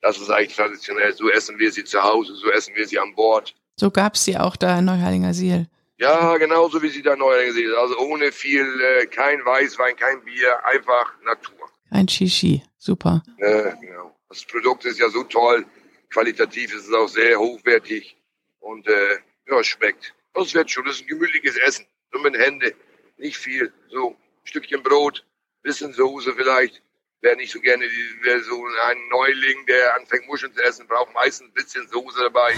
Das 0.00 0.18
ist 0.18 0.30
eigentlich 0.30 0.56
traditionell. 0.56 1.12
So 1.12 1.30
essen 1.30 1.58
wir 1.58 1.70
sie 1.70 1.84
zu 1.84 2.02
Hause, 2.02 2.34
so 2.34 2.50
essen 2.50 2.74
wir 2.74 2.86
sie 2.86 2.98
an 2.98 3.14
Bord. 3.14 3.54
So 3.76 3.90
gab's 3.90 4.24
sie 4.24 4.38
auch 4.38 4.56
da 4.56 4.78
in 4.78 4.86
Neuheilinger 4.86 5.34
Siel. 5.34 5.66
Ja, 5.98 6.36
genauso 6.36 6.82
wie 6.82 6.88
sie 6.88 7.02
da 7.02 7.12
in 7.12 7.18
Neuheilinger 7.20 7.52
Siel. 7.52 7.74
Also 7.76 7.98
ohne 7.98 8.32
viel, 8.32 8.80
äh, 8.80 9.06
kein 9.06 9.44
Weißwein, 9.44 9.96
kein 9.96 10.24
Bier, 10.24 10.64
einfach 10.66 11.14
Natur. 11.22 11.68
Ein 11.90 12.08
Shishi, 12.08 12.62
super. 12.78 13.22
Ja, 13.38 13.74
genau. 13.74 14.16
Das 14.28 14.44
Produkt 14.44 14.84
ist 14.86 14.98
ja 14.98 15.10
so 15.10 15.22
toll, 15.24 15.66
qualitativ 16.10 16.74
ist 16.74 16.88
es 16.88 16.94
auch 16.94 17.08
sehr 17.08 17.38
hochwertig 17.38 18.16
und 18.60 18.86
äh, 18.88 19.18
ja, 19.46 19.60
es 19.60 19.66
schmeckt. 19.66 20.14
Das 20.32 20.54
wird 20.54 20.70
schon, 20.70 20.84
das 20.86 20.96
ist 20.96 21.02
ein 21.02 21.08
gemütliches 21.08 21.58
Essen 21.58 21.86
nur 22.12 22.22
mit 22.22 22.36
Hände, 22.36 22.74
nicht 23.16 23.36
viel, 23.36 23.72
so 23.90 24.10
ein 24.10 24.16
Stückchen 24.44 24.82
Brot, 24.82 25.24
bisschen 25.62 25.92
Soße 25.92 26.34
vielleicht. 26.34 26.82
Wer 27.20 27.36
nicht 27.36 27.52
so 27.52 27.60
gerne, 27.60 27.86
wer 28.22 28.42
so 28.42 28.64
ein 28.86 29.08
Neuling, 29.08 29.64
der 29.66 29.96
anfängt 29.96 30.26
Muscheln 30.26 30.52
zu 30.52 30.62
essen, 30.62 30.88
braucht 30.88 31.14
meistens 31.14 31.48
ein 31.48 31.54
bisschen 31.54 31.86
Soße 31.88 32.20
dabei. 32.20 32.54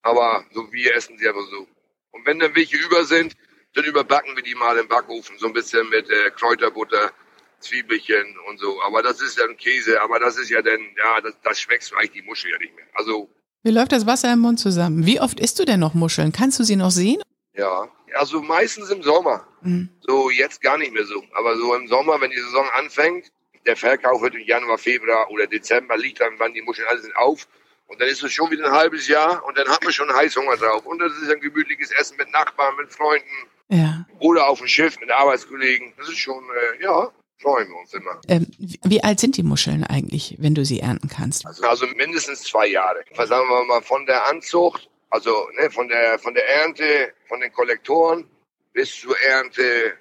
aber 0.02 0.46
so 0.52 0.72
wir 0.72 0.96
essen 0.96 1.18
sie 1.18 1.28
aber 1.28 1.44
so. 1.44 1.68
Und 2.12 2.26
wenn 2.26 2.40
dann 2.40 2.56
welche 2.56 2.78
über 2.78 3.06
sind, 3.06 3.36
dann 3.74 3.86
überbacken 3.86 4.36
wir 4.36 4.44
die 4.44 4.56
mal 4.56 4.78
im 4.78 4.88
Backofen, 4.88 5.38
so 5.38 5.48
ein 5.48 5.54
bisschen 5.54 5.90
mit 5.90 6.10
äh, 6.10 6.32
Kräuterbutter, 6.32 7.12
Zwiebelchen 7.60 8.38
und 8.48 8.60
so. 8.60 8.82
Aber 8.82 9.02
das 9.04 9.22
ist 9.22 9.38
ja 9.38 9.46
ein 9.46 9.58
Käse, 9.58 10.02
aber 10.02 10.20
das 10.20 10.38
ist 10.38 10.50
ja 10.50 10.62
dann, 10.62 10.80
ja, 10.98 11.22
das, 11.22 11.34
das 11.44 11.60
schmeckt 11.60 11.84
vielleicht 11.84 12.16
die 12.16 12.22
Muschel 12.22 12.52
ja 12.52 12.58
nicht 12.58 12.76
mehr. 12.76 12.86
Also. 12.94 13.30
Wie 13.64 13.72
läuft 13.72 13.92
das 13.92 14.06
Wasser 14.06 14.32
im 14.34 14.40
Mund 14.40 14.60
zusammen? 14.60 15.06
Wie 15.06 15.20
oft 15.20 15.40
isst 15.40 15.60
du 15.60 15.66
denn 15.66 15.80
noch 15.80 15.94
Muscheln? 15.94 16.32
Kannst 16.32 16.60
du 16.60 16.64
sie 16.64 16.78
noch 16.78 16.92
sehen? 16.92 17.22
Ja, 17.54 17.90
also 18.16 18.42
meistens 18.42 18.90
im 18.90 19.04
Sommer. 19.04 19.46
Mhm. 19.62 19.90
So 20.00 20.30
jetzt 20.30 20.62
gar 20.62 20.78
nicht 20.78 20.94
mehr 20.94 21.06
so. 21.06 21.24
Aber 21.34 21.58
so 21.58 21.76
im 21.76 21.88
Sommer, 21.88 22.22
wenn 22.22 22.32
die 22.32 22.40
Saison 22.40 22.66
anfängt, 22.74 23.32
der 23.66 23.76
Verkauf 23.76 24.22
wird 24.22 24.36
im 24.36 24.46
Januar, 24.46 24.78
Februar 24.78 25.30
oder 25.30 25.46
Dezember, 25.46 25.98
liegt 25.98 26.22
dann, 26.22 26.34
wann 26.38 26.54
die 26.54 26.62
Muscheln 26.62 26.88
alle 26.88 27.02
sind, 27.02 27.16
auf. 27.18 27.48
Und 27.90 28.00
dann 28.00 28.08
ist 28.08 28.24
es 28.24 28.32
schon 28.32 28.50
wieder 28.52 28.66
ein 28.66 28.72
halbes 28.72 29.08
Jahr 29.08 29.44
und 29.46 29.58
dann 29.58 29.68
hat 29.68 29.84
man 29.84 29.92
schon 29.92 30.14
Heißhunger 30.14 30.58
drauf. 30.58 30.86
Und 30.86 31.00
das 31.00 31.12
ist 31.18 31.30
ein 31.30 31.40
gemütliches 31.40 31.92
Essen 31.92 32.18
mit 32.18 32.32
Nachbarn, 32.32 32.76
mit 32.78 32.92
Freunden. 32.92 33.26
Ja. 33.70 34.06
Oder 34.20 34.48
auf 34.48 34.60
dem 34.60 34.68
Schiff 34.68 35.00
mit 35.00 35.12
Arbeitskollegen. 35.12 35.94
Das 35.98 36.08
ist 36.08 36.20
schon, 36.20 36.44
äh, 36.44 36.84
ja, 36.84 37.12
freuen 37.40 37.68
wir 37.68 37.78
uns 37.78 37.94
immer. 37.94 38.22
Ähm, 38.28 38.48
wie 38.58 39.04
alt 39.04 39.20
sind 39.20 39.38
die 39.38 39.44
Muscheln 39.44 39.84
eigentlich, 39.84 40.36
wenn 40.40 40.54
du 40.54 40.66
sie 40.66 40.82
ernten 40.82 41.10
kannst? 41.10 41.46
Also, 41.46 41.64
also 41.64 41.88
mindestens 41.96 42.44
zwei 42.44 42.68
Jahre. 42.68 43.04
Sagen 43.16 43.48
wir 43.50 43.66
mal 43.66 43.82
von 43.82 44.06
der 44.06 44.28
Anzucht, 44.28 44.90
also 45.10 45.50
ne, 45.60 45.72
von 45.72 45.88
der 45.88 46.20
von 46.20 46.36
der 46.36 46.48
Ernte, 46.48 47.14
von 47.28 47.40
den 47.42 47.52
Kollektoren 47.52 48.26
bis 48.74 49.00
zur 49.00 49.20
Ernte 49.20 49.94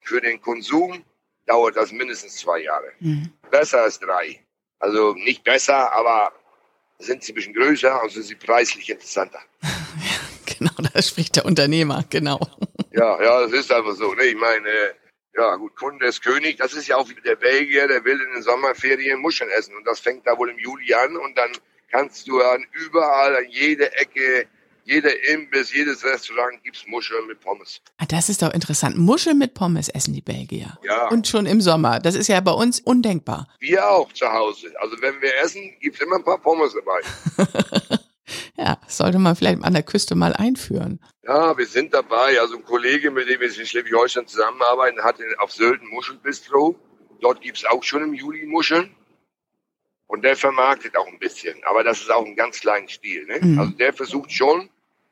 für 0.00 0.20
den 0.20 0.40
Konsum 0.40 1.04
dauert 1.46 1.76
das 1.76 1.92
mindestens 1.92 2.36
zwei 2.36 2.60
Jahre. 2.60 2.92
Mhm. 3.00 3.32
Besser 3.50 3.82
als 3.82 3.98
drei. 3.98 4.40
Also 4.78 5.14
nicht 5.14 5.44
besser, 5.44 5.92
aber 5.92 6.32
sind 7.02 7.22
sie 7.22 7.32
ein 7.32 7.34
bisschen 7.34 7.54
größer, 7.54 8.00
also 8.00 8.14
sind 8.14 8.24
sie 8.24 8.34
preislich 8.34 8.88
interessanter. 8.90 9.40
genau, 10.46 10.72
da 10.92 11.02
spricht 11.02 11.36
der 11.36 11.44
Unternehmer, 11.44 12.04
genau. 12.08 12.40
Ja, 12.92 13.22
ja, 13.22 13.42
das 13.42 13.52
ist 13.52 13.72
einfach 13.72 13.94
so. 13.94 14.14
Ne? 14.14 14.24
Ich 14.24 14.36
meine, 14.36 14.68
ja 15.36 15.56
gut, 15.56 15.74
Kunde 15.76 16.06
ist 16.06 16.22
König, 16.22 16.56
das 16.58 16.74
ist 16.74 16.88
ja 16.88 16.96
auch 16.96 17.08
wieder 17.08 17.22
der 17.22 17.36
Belgier, 17.36 17.88
der 17.88 18.04
will 18.04 18.20
in 18.20 18.34
den 18.34 18.42
Sommerferien 18.42 19.20
Muscheln 19.20 19.50
essen. 19.50 19.74
Und 19.76 19.84
das 19.84 20.00
fängt 20.00 20.26
da 20.26 20.36
wohl 20.36 20.50
im 20.50 20.58
Juli 20.58 20.92
an 20.94 21.16
und 21.16 21.36
dann 21.36 21.52
kannst 21.90 22.28
du 22.28 22.40
an 22.40 22.64
überall, 22.72 23.36
an 23.36 23.48
jede 23.48 23.92
Ecke 23.96 24.46
jeder 24.84 25.10
Imbiss, 25.28 25.72
jedes 25.72 26.04
Restaurant 26.04 26.62
gibt's 26.64 26.84
Muscheln 26.86 27.26
mit 27.26 27.40
Pommes. 27.40 27.80
Ah, 27.98 28.06
das 28.06 28.28
ist 28.28 28.42
doch 28.42 28.52
interessant. 28.52 28.96
Muscheln 28.96 29.38
mit 29.38 29.54
Pommes 29.54 29.88
essen 29.88 30.14
die 30.14 30.20
Belgier. 30.20 30.78
Ja. 30.84 31.08
Und 31.08 31.28
schon 31.28 31.46
im 31.46 31.60
Sommer. 31.60 32.00
Das 32.00 32.14
ist 32.14 32.28
ja 32.28 32.40
bei 32.40 32.52
uns 32.52 32.80
undenkbar. 32.80 33.48
Wir 33.60 33.88
auch 33.88 34.12
zu 34.12 34.26
Hause. 34.26 34.72
Also 34.80 34.96
wenn 35.00 35.20
wir 35.20 35.36
essen, 35.42 35.72
gibt's 35.80 36.00
immer 36.00 36.16
ein 36.16 36.24
paar 36.24 36.38
Pommes 36.38 36.74
dabei. 36.74 37.98
ja, 38.56 38.78
sollte 38.88 39.18
man 39.18 39.36
vielleicht 39.36 39.62
an 39.62 39.72
der 39.72 39.82
Küste 39.82 40.14
mal 40.14 40.32
einführen. 40.32 41.00
Ja, 41.22 41.56
wir 41.56 41.66
sind 41.66 41.94
dabei. 41.94 42.40
Also 42.40 42.56
ein 42.56 42.64
Kollege, 42.64 43.10
mit 43.10 43.28
dem 43.28 43.40
wir 43.40 43.48
in 43.48 43.66
Schleswig-Holstein 43.66 44.26
zusammenarbeiten, 44.26 45.02
hat 45.02 45.16
auf 45.38 45.52
Sylt 45.52 45.80
ein 45.82 45.88
Muschelbistro. 45.88 46.76
Dort 47.20 47.40
gibt's 47.40 47.64
auch 47.64 47.84
schon 47.84 48.02
im 48.02 48.14
Juli 48.14 48.46
Muscheln. 48.46 48.94
Und 50.12 50.24
der 50.24 50.36
vermarktet 50.36 50.94
auch 50.94 51.06
ein 51.06 51.18
bisschen. 51.18 51.58
Aber 51.64 51.82
das 51.82 52.02
ist 52.02 52.10
auch 52.10 52.26
ein 52.26 52.36
ganz 52.36 52.60
kleinen 52.60 52.86
Stil. 52.86 53.24
Ne? 53.24 53.38
Mhm. 53.40 53.58
Also 53.58 53.72
der 53.72 53.94
versucht 53.94 54.30
schon 54.30 54.68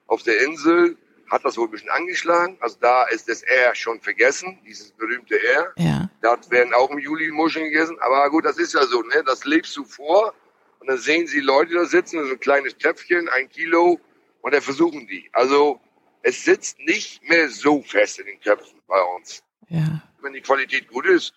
auf 0.08 0.22
der 0.24 0.42
Insel, 0.42 0.98
hat 1.30 1.42
das 1.42 1.56
wohl 1.56 1.68
ein 1.68 1.70
bisschen 1.70 1.88
angeschlagen. 1.88 2.58
Also 2.60 2.76
da 2.82 3.04
ist 3.04 3.26
das 3.26 3.40
R 3.42 3.74
schon 3.74 3.98
vergessen, 4.02 4.58
dieses 4.66 4.92
berühmte 4.92 5.42
R. 5.42 5.72
Ja. 5.78 6.10
Dort 6.20 6.50
werden 6.50 6.74
auch 6.74 6.90
im 6.90 6.98
Juli 6.98 7.30
Muscheln 7.30 7.64
gegessen. 7.64 7.96
Aber 8.00 8.28
gut, 8.28 8.44
das 8.44 8.58
ist 8.58 8.74
ja 8.74 8.84
so, 8.84 9.00
ne? 9.00 9.24
Das 9.24 9.46
lebst 9.46 9.74
du 9.74 9.84
vor. 9.84 10.34
Und 10.80 10.90
dann 10.90 10.98
sehen 10.98 11.26
sie 11.26 11.40
Leute 11.40 11.72
da 11.72 11.86
sitzen, 11.86 12.22
so 12.26 12.32
ein 12.32 12.40
kleines 12.40 12.76
Töpfchen, 12.76 13.26
ein 13.30 13.48
Kilo, 13.48 13.98
und 14.42 14.52
dann 14.52 14.60
versuchen 14.60 15.06
die. 15.06 15.30
Also 15.32 15.80
es 16.22 16.44
sitzt 16.44 16.78
nicht 16.78 17.26
mehr 17.26 17.48
so 17.48 17.80
fest 17.80 18.18
in 18.18 18.26
den 18.26 18.40
Köpfen 18.40 18.78
bei 18.86 19.02
uns. 19.16 19.42
Ja. 19.70 20.02
Wenn 20.20 20.34
die 20.34 20.42
Qualität 20.42 20.88
gut 20.88 21.06
ist, 21.06 21.32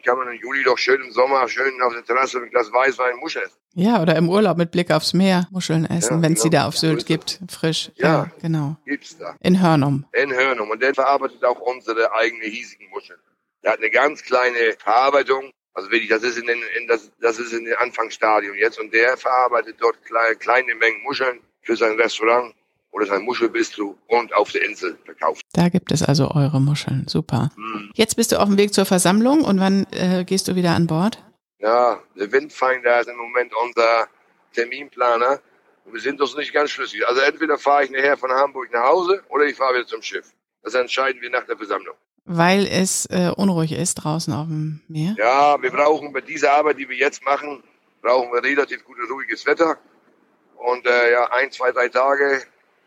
kann 0.00 0.18
man 0.18 0.28
im 0.28 0.40
Juli 0.40 0.62
doch 0.64 0.78
schön 0.78 1.00
im 1.00 1.10
Sommer 1.12 1.48
schön 1.48 1.80
auf 1.82 1.92
der 1.92 2.04
Terrasse 2.04 2.40
mit 2.40 2.50
Glas 2.50 2.72
Weißwein 2.72 3.16
Muscheln 3.16 3.44
essen. 3.44 3.58
Ja, 3.74 4.02
oder 4.02 4.16
im 4.16 4.28
Urlaub 4.28 4.58
mit 4.58 4.70
Blick 4.70 4.90
aufs 4.90 5.14
Meer 5.14 5.48
Muscheln 5.50 5.86
essen, 5.86 6.18
ja, 6.18 6.22
wenn 6.22 6.34
es 6.34 6.42
genau. 6.42 6.50
die 6.50 6.56
da 6.56 6.66
auf 6.68 6.76
Sylt 6.76 7.06
gibt, 7.06 7.40
frisch. 7.48 7.90
Ja, 7.96 8.08
ja, 8.08 8.30
genau. 8.40 8.76
Gibt's 8.84 9.16
da. 9.16 9.36
In 9.40 9.60
Hörnum. 9.62 10.04
In 10.12 10.32
Hörnum. 10.32 10.70
Und 10.70 10.82
der 10.82 10.94
verarbeitet 10.94 11.44
auch 11.44 11.60
unsere 11.60 12.12
eigene 12.14 12.44
hiesigen 12.44 12.88
Muscheln. 12.90 13.18
Der 13.62 13.72
hat 13.72 13.78
eine 13.78 13.90
ganz 13.90 14.22
kleine 14.22 14.74
Verarbeitung. 14.78 15.50
Also 15.74 15.90
wirklich, 15.90 16.10
das 16.10 16.22
ist 16.22 16.36
in 16.36 16.46
den, 16.46 16.62
in 16.78 16.86
das, 16.86 17.10
das 17.20 17.38
ist 17.38 17.52
in 17.52 17.64
den 17.64 17.74
Anfangsstadium 17.76 18.54
jetzt. 18.56 18.78
Und 18.78 18.92
der 18.92 19.16
verarbeitet 19.16 19.76
dort 19.80 20.04
kleine, 20.04 20.36
kleine 20.36 20.74
Mengen 20.74 21.02
Muscheln 21.02 21.40
für 21.62 21.76
sein 21.76 21.98
Restaurant 21.98 22.54
oder 22.92 23.06
sein 23.06 23.22
Muschelbistro 23.22 23.96
und 24.06 24.34
auf 24.34 24.52
der 24.52 24.64
Insel 24.64 24.96
verkauft. 25.04 25.40
Da 25.52 25.68
gibt 25.68 25.90
es 25.90 26.02
also 26.02 26.30
eure 26.30 26.60
Muscheln. 26.60 27.06
Super. 27.08 27.50
Hm. 27.56 27.90
Jetzt 27.94 28.16
bist 28.16 28.32
du 28.32 28.40
auf 28.40 28.48
dem 28.48 28.58
Weg 28.58 28.72
zur 28.72 28.84
Versammlung 28.84 29.42
und 29.42 29.58
wann 29.58 29.86
äh, 29.90 30.24
gehst 30.24 30.46
du 30.46 30.54
wieder 30.54 30.72
an 30.72 30.86
Bord? 30.86 31.22
Ja, 31.58 32.00
der 32.16 32.30
Windfinder 32.30 33.00
ist 33.00 33.08
im 33.08 33.16
Moment 33.16 33.52
unser 33.64 34.06
Terminplaner. 34.52 35.40
Und 35.84 35.94
wir 35.94 36.00
sind 36.00 36.20
uns 36.20 36.36
nicht 36.36 36.52
ganz 36.52 36.70
schlüssig. 36.70 37.06
Also 37.06 37.20
entweder 37.22 37.58
fahre 37.58 37.84
ich 37.84 37.90
nachher 37.90 38.16
von 38.16 38.30
Hamburg 38.30 38.72
nach 38.72 38.84
Hause 38.84 39.22
oder 39.30 39.44
ich 39.44 39.56
fahre 39.56 39.74
wieder 39.74 39.86
zum 39.86 40.02
Schiff. 40.02 40.32
Das 40.62 40.74
entscheiden 40.74 41.20
wir 41.20 41.30
nach 41.30 41.44
der 41.44 41.56
Versammlung. 41.56 41.96
Weil 42.24 42.68
es 42.68 43.06
äh, 43.06 43.32
unruhig 43.36 43.72
ist 43.72 43.94
draußen 43.94 44.32
auf 44.32 44.46
dem 44.46 44.80
Meer? 44.86 45.16
Ja, 45.18 45.60
wir 45.60 45.70
brauchen 45.72 46.12
bei 46.12 46.20
dieser 46.20 46.52
Arbeit, 46.52 46.78
die 46.78 46.88
wir 46.88 46.96
jetzt 46.96 47.24
machen, 47.24 47.64
brauchen 48.00 48.32
wir 48.32 48.42
relativ 48.42 48.84
gutes, 48.84 49.10
ruhiges 49.10 49.44
Wetter. 49.44 49.76
Und 50.56 50.86
äh, 50.86 51.12
ja, 51.12 51.24
ein, 51.32 51.50
zwei, 51.50 51.72
drei 51.72 51.88
Tage 51.88 52.42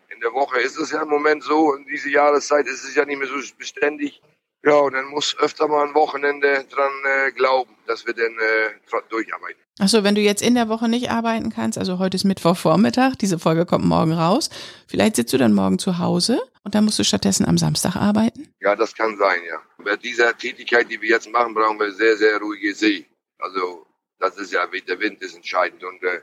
in 0.09 0.19
der 0.19 0.33
Woche 0.33 0.59
ist 0.59 0.77
es 0.77 0.91
ja 0.91 1.01
im 1.01 1.09
Moment 1.09 1.43
so, 1.43 1.73
in 1.75 1.85
dieser 1.85 2.09
Jahreszeit 2.09 2.67
ist 2.67 2.83
es 2.83 2.95
ja 2.95 3.05
nicht 3.05 3.17
mehr 3.17 3.27
so 3.27 3.35
beständig. 3.57 4.21
Ja, 4.63 4.77
und 4.77 4.93
dann 4.93 5.05
muss 5.05 5.37
öfter 5.37 5.67
mal 5.67 5.87
ein 5.87 5.93
Wochenende 5.93 6.65
dran 6.71 6.91
äh, 7.03 7.31
glauben, 7.31 7.75
dass 7.85 8.07
wir 8.07 8.15
dann 8.15 8.35
äh, 8.39 9.01
durcharbeiten. 9.09 9.61
Achso, 9.77 10.03
wenn 10.03 10.15
du 10.15 10.21
jetzt 10.21 10.41
in 10.41 10.55
der 10.55 10.69
Woche 10.69 10.89
nicht 10.89 11.11
arbeiten 11.11 11.51
kannst, 11.51 11.77
also 11.77 11.99
heute 11.99 12.15
ist 12.15 12.23
Mittwochvormittag, 12.23 13.15
diese 13.15 13.37
Folge 13.37 13.67
kommt 13.67 13.85
morgen 13.85 14.13
raus, 14.13 14.49
vielleicht 14.87 15.17
sitzt 15.17 15.33
du 15.33 15.37
dann 15.37 15.53
morgen 15.53 15.77
zu 15.77 15.99
Hause 15.99 16.41
und 16.63 16.73
dann 16.73 16.83
musst 16.83 16.97
du 16.97 17.03
stattdessen 17.03 17.45
am 17.45 17.59
Samstag 17.59 17.95
arbeiten? 17.95 18.51
Ja, 18.59 18.75
das 18.75 18.95
kann 18.95 19.15
sein, 19.17 19.41
ja. 19.47 19.61
Bei 19.83 19.97
dieser 19.97 20.35
Tätigkeit, 20.35 20.89
die 20.89 20.99
wir 20.99 21.09
jetzt 21.09 21.29
machen, 21.29 21.53
brauchen 21.53 21.79
wir 21.79 21.91
sehr, 21.91 22.17
sehr 22.17 22.39
ruhige 22.39 22.73
See. 22.73 23.05
Also 23.37 23.85
das 24.19 24.35
ist 24.37 24.51
ja, 24.51 24.65
der 24.65 24.99
Wind 24.99 25.21
ist 25.21 25.35
entscheidend. 25.35 25.83
Und 25.83 26.01
äh, 26.01 26.21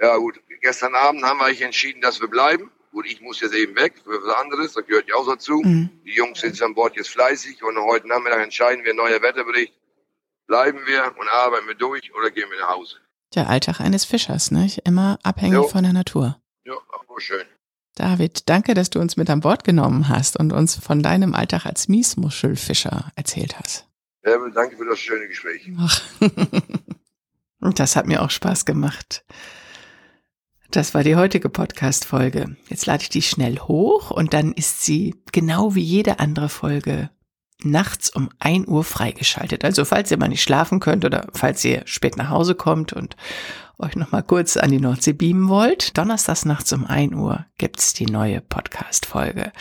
ja 0.00 0.16
gut, 0.16 0.40
gestern 0.60 0.96
Abend 0.96 1.22
haben 1.22 1.38
wir 1.38 1.64
entschieden, 1.64 2.00
dass 2.00 2.20
wir 2.20 2.28
bleiben. 2.28 2.72
Gut, 2.92 3.06
ich 3.06 3.22
muss 3.22 3.40
jetzt 3.40 3.54
eben 3.54 3.74
weg 3.74 3.94
für 4.04 4.22
was 4.22 4.36
anderes, 4.36 4.74
das 4.74 4.86
gehört 4.86 5.08
ja 5.08 5.14
auch 5.14 5.26
dazu. 5.26 5.62
Mhm. 5.64 5.88
Die 6.04 6.14
Jungs 6.14 6.40
sind 6.40 6.60
an 6.60 6.74
Bord 6.74 6.94
jetzt 6.94 7.08
fleißig 7.08 7.62
und 7.64 7.78
heute 7.78 8.06
Nachmittag 8.06 8.42
entscheiden 8.42 8.84
wir, 8.84 8.92
neuer 8.92 9.22
Wetterbericht. 9.22 9.72
Bleiben 10.46 10.80
wir 10.86 11.14
und 11.18 11.28
arbeiten 11.28 11.66
wir 11.66 11.74
durch 11.74 12.14
oder 12.14 12.30
gehen 12.30 12.50
wir 12.50 12.60
nach 12.60 12.76
Hause? 12.76 12.96
Der 13.34 13.48
Alltag 13.48 13.80
eines 13.80 14.04
Fischers, 14.04 14.50
nicht? 14.50 14.86
Immer 14.86 15.18
abhängig 15.22 15.54
jo. 15.54 15.68
von 15.68 15.82
der 15.82 15.94
Natur. 15.94 16.38
Ja, 16.66 16.74
aber 16.92 17.18
schön. 17.18 17.46
David, 17.94 18.48
danke, 18.50 18.74
dass 18.74 18.90
du 18.90 19.00
uns 19.00 19.16
mit 19.16 19.30
an 19.30 19.40
Bord 19.40 19.64
genommen 19.64 20.10
hast 20.10 20.36
und 20.36 20.52
uns 20.52 20.76
von 20.76 21.02
deinem 21.02 21.34
Alltag 21.34 21.64
als 21.64 21.88
Miesmuschelfischer 21.88 23.10
erzählt 23.16 23.58
hast. 23.58 23.86
Ja, 24.22 24.36
danke 24.50 24.76
für 24.76 24.84
das 24.84 24.98
schöne 24.98 25.28
Gespräch. 25.28 25.70
Ach. 25.78 26.02
das 27.74 27.96
hat 27.96 28.06
mir 28.06 28.22
auch 28.22 28.30
Spaß 28.30 28.66
gemacht. 28.66 29.24
Das 30.72 30.94
war 30.94 31.04
die 31.04 31.16
heutige 31.16 31.50
Podcast-Folge. 31.50 32.56
Jetzt 32.70 32.86
lade 32.86 33.02
ich 33.02 33.10
die 33.10 33.20
schnell 33.20 33.58
hoch 33.58 34.10
und 34.10 34.32
dann 34.32 34.52
ist 34.52 34.80
sie 34.80 35.14
genau 35.30 35.74
wie 35.74 35.82
jede 35.82 36.18
andere 36.18 36.48
Folge 36.48 37.10
nachts 37.62 38.08
um 38.08 38.30
ein 38.38 38.66
Uhr 38.66 38.82
freigeschaltet. 38.82 39.66
Also 39.66 39.84
falls 39.84 40.10
ihr 40.10 40.16
mal 40.16 40.30
nicht 40.30 40.42
schlafen 40.42 40.80
könnt 40.80 41.04
oder 41.04 41.26
falls 41.34 41.62
ihr 41.66 41.82
spät 41.84 42.16
nach 42.16 42.30
Hause 42.30 42.54
kommt 42.54 42.94
und 42.94 43.16
euch 43.78 43.96
noch 43.96 44.12
mal 44.12 44.22
kurz 44.22 44.56
an 44.56 44.70
die 44.70 44.80
Nordsee 44.80 45.12
beamen 45.12 45.50
wollt, 45.50 45.98
donnerstags 45.98 46.46
nachts 46.46 46.72
um 46.72 46.86
ein 46.86 47.12
Uhr 47.12 47.44
gibt's 47.58 47.92
die 47.92 48.06
neue 48.06 48.40
Podcast-Folge. 48.40 49.52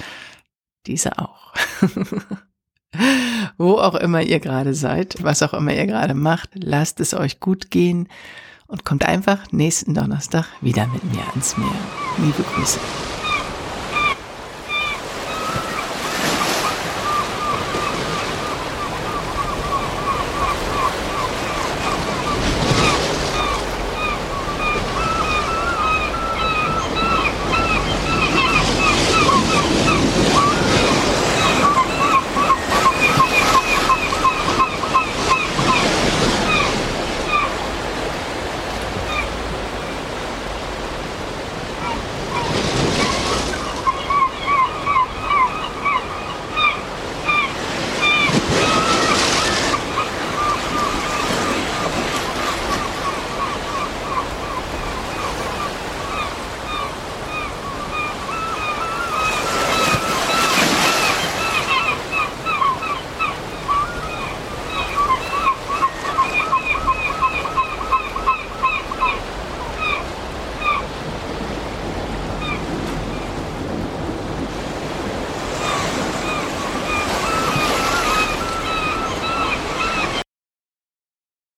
Diese 0.87 1.19
auch. 1.19 1.53
Wo 3.57 3.73
auch 3.73 3.95
immer 3.95 4.21
ihr 4.21 4.39
gerade 4.39 4.73
seid, 4.73 5.21
was 5.21 5.43
auch 5.43 5.53
immer 5.53 5.73
ihr 5.73 5.87
gerade 5.87 6.13
macht, 6.13 6.51
lasst 6.53 7.01
es 7.01 7.13
euch 7.13 7.41
gut 7.41 7.69
gehen 7.69 8.07
und 8.71 8.85
kommt 8.85 9.05
einfach 9.05 9.39
nächsten 9.51 9.93
Donnerstag 9.93 10.45
wieder 10.61 10.87
mit 10.87 11.03
mir 11.03 11.27
ans 11.29 11.57
Meer. 11.57 11.67
Liebe 12.17 12.41
Grüße. 12.55 12.79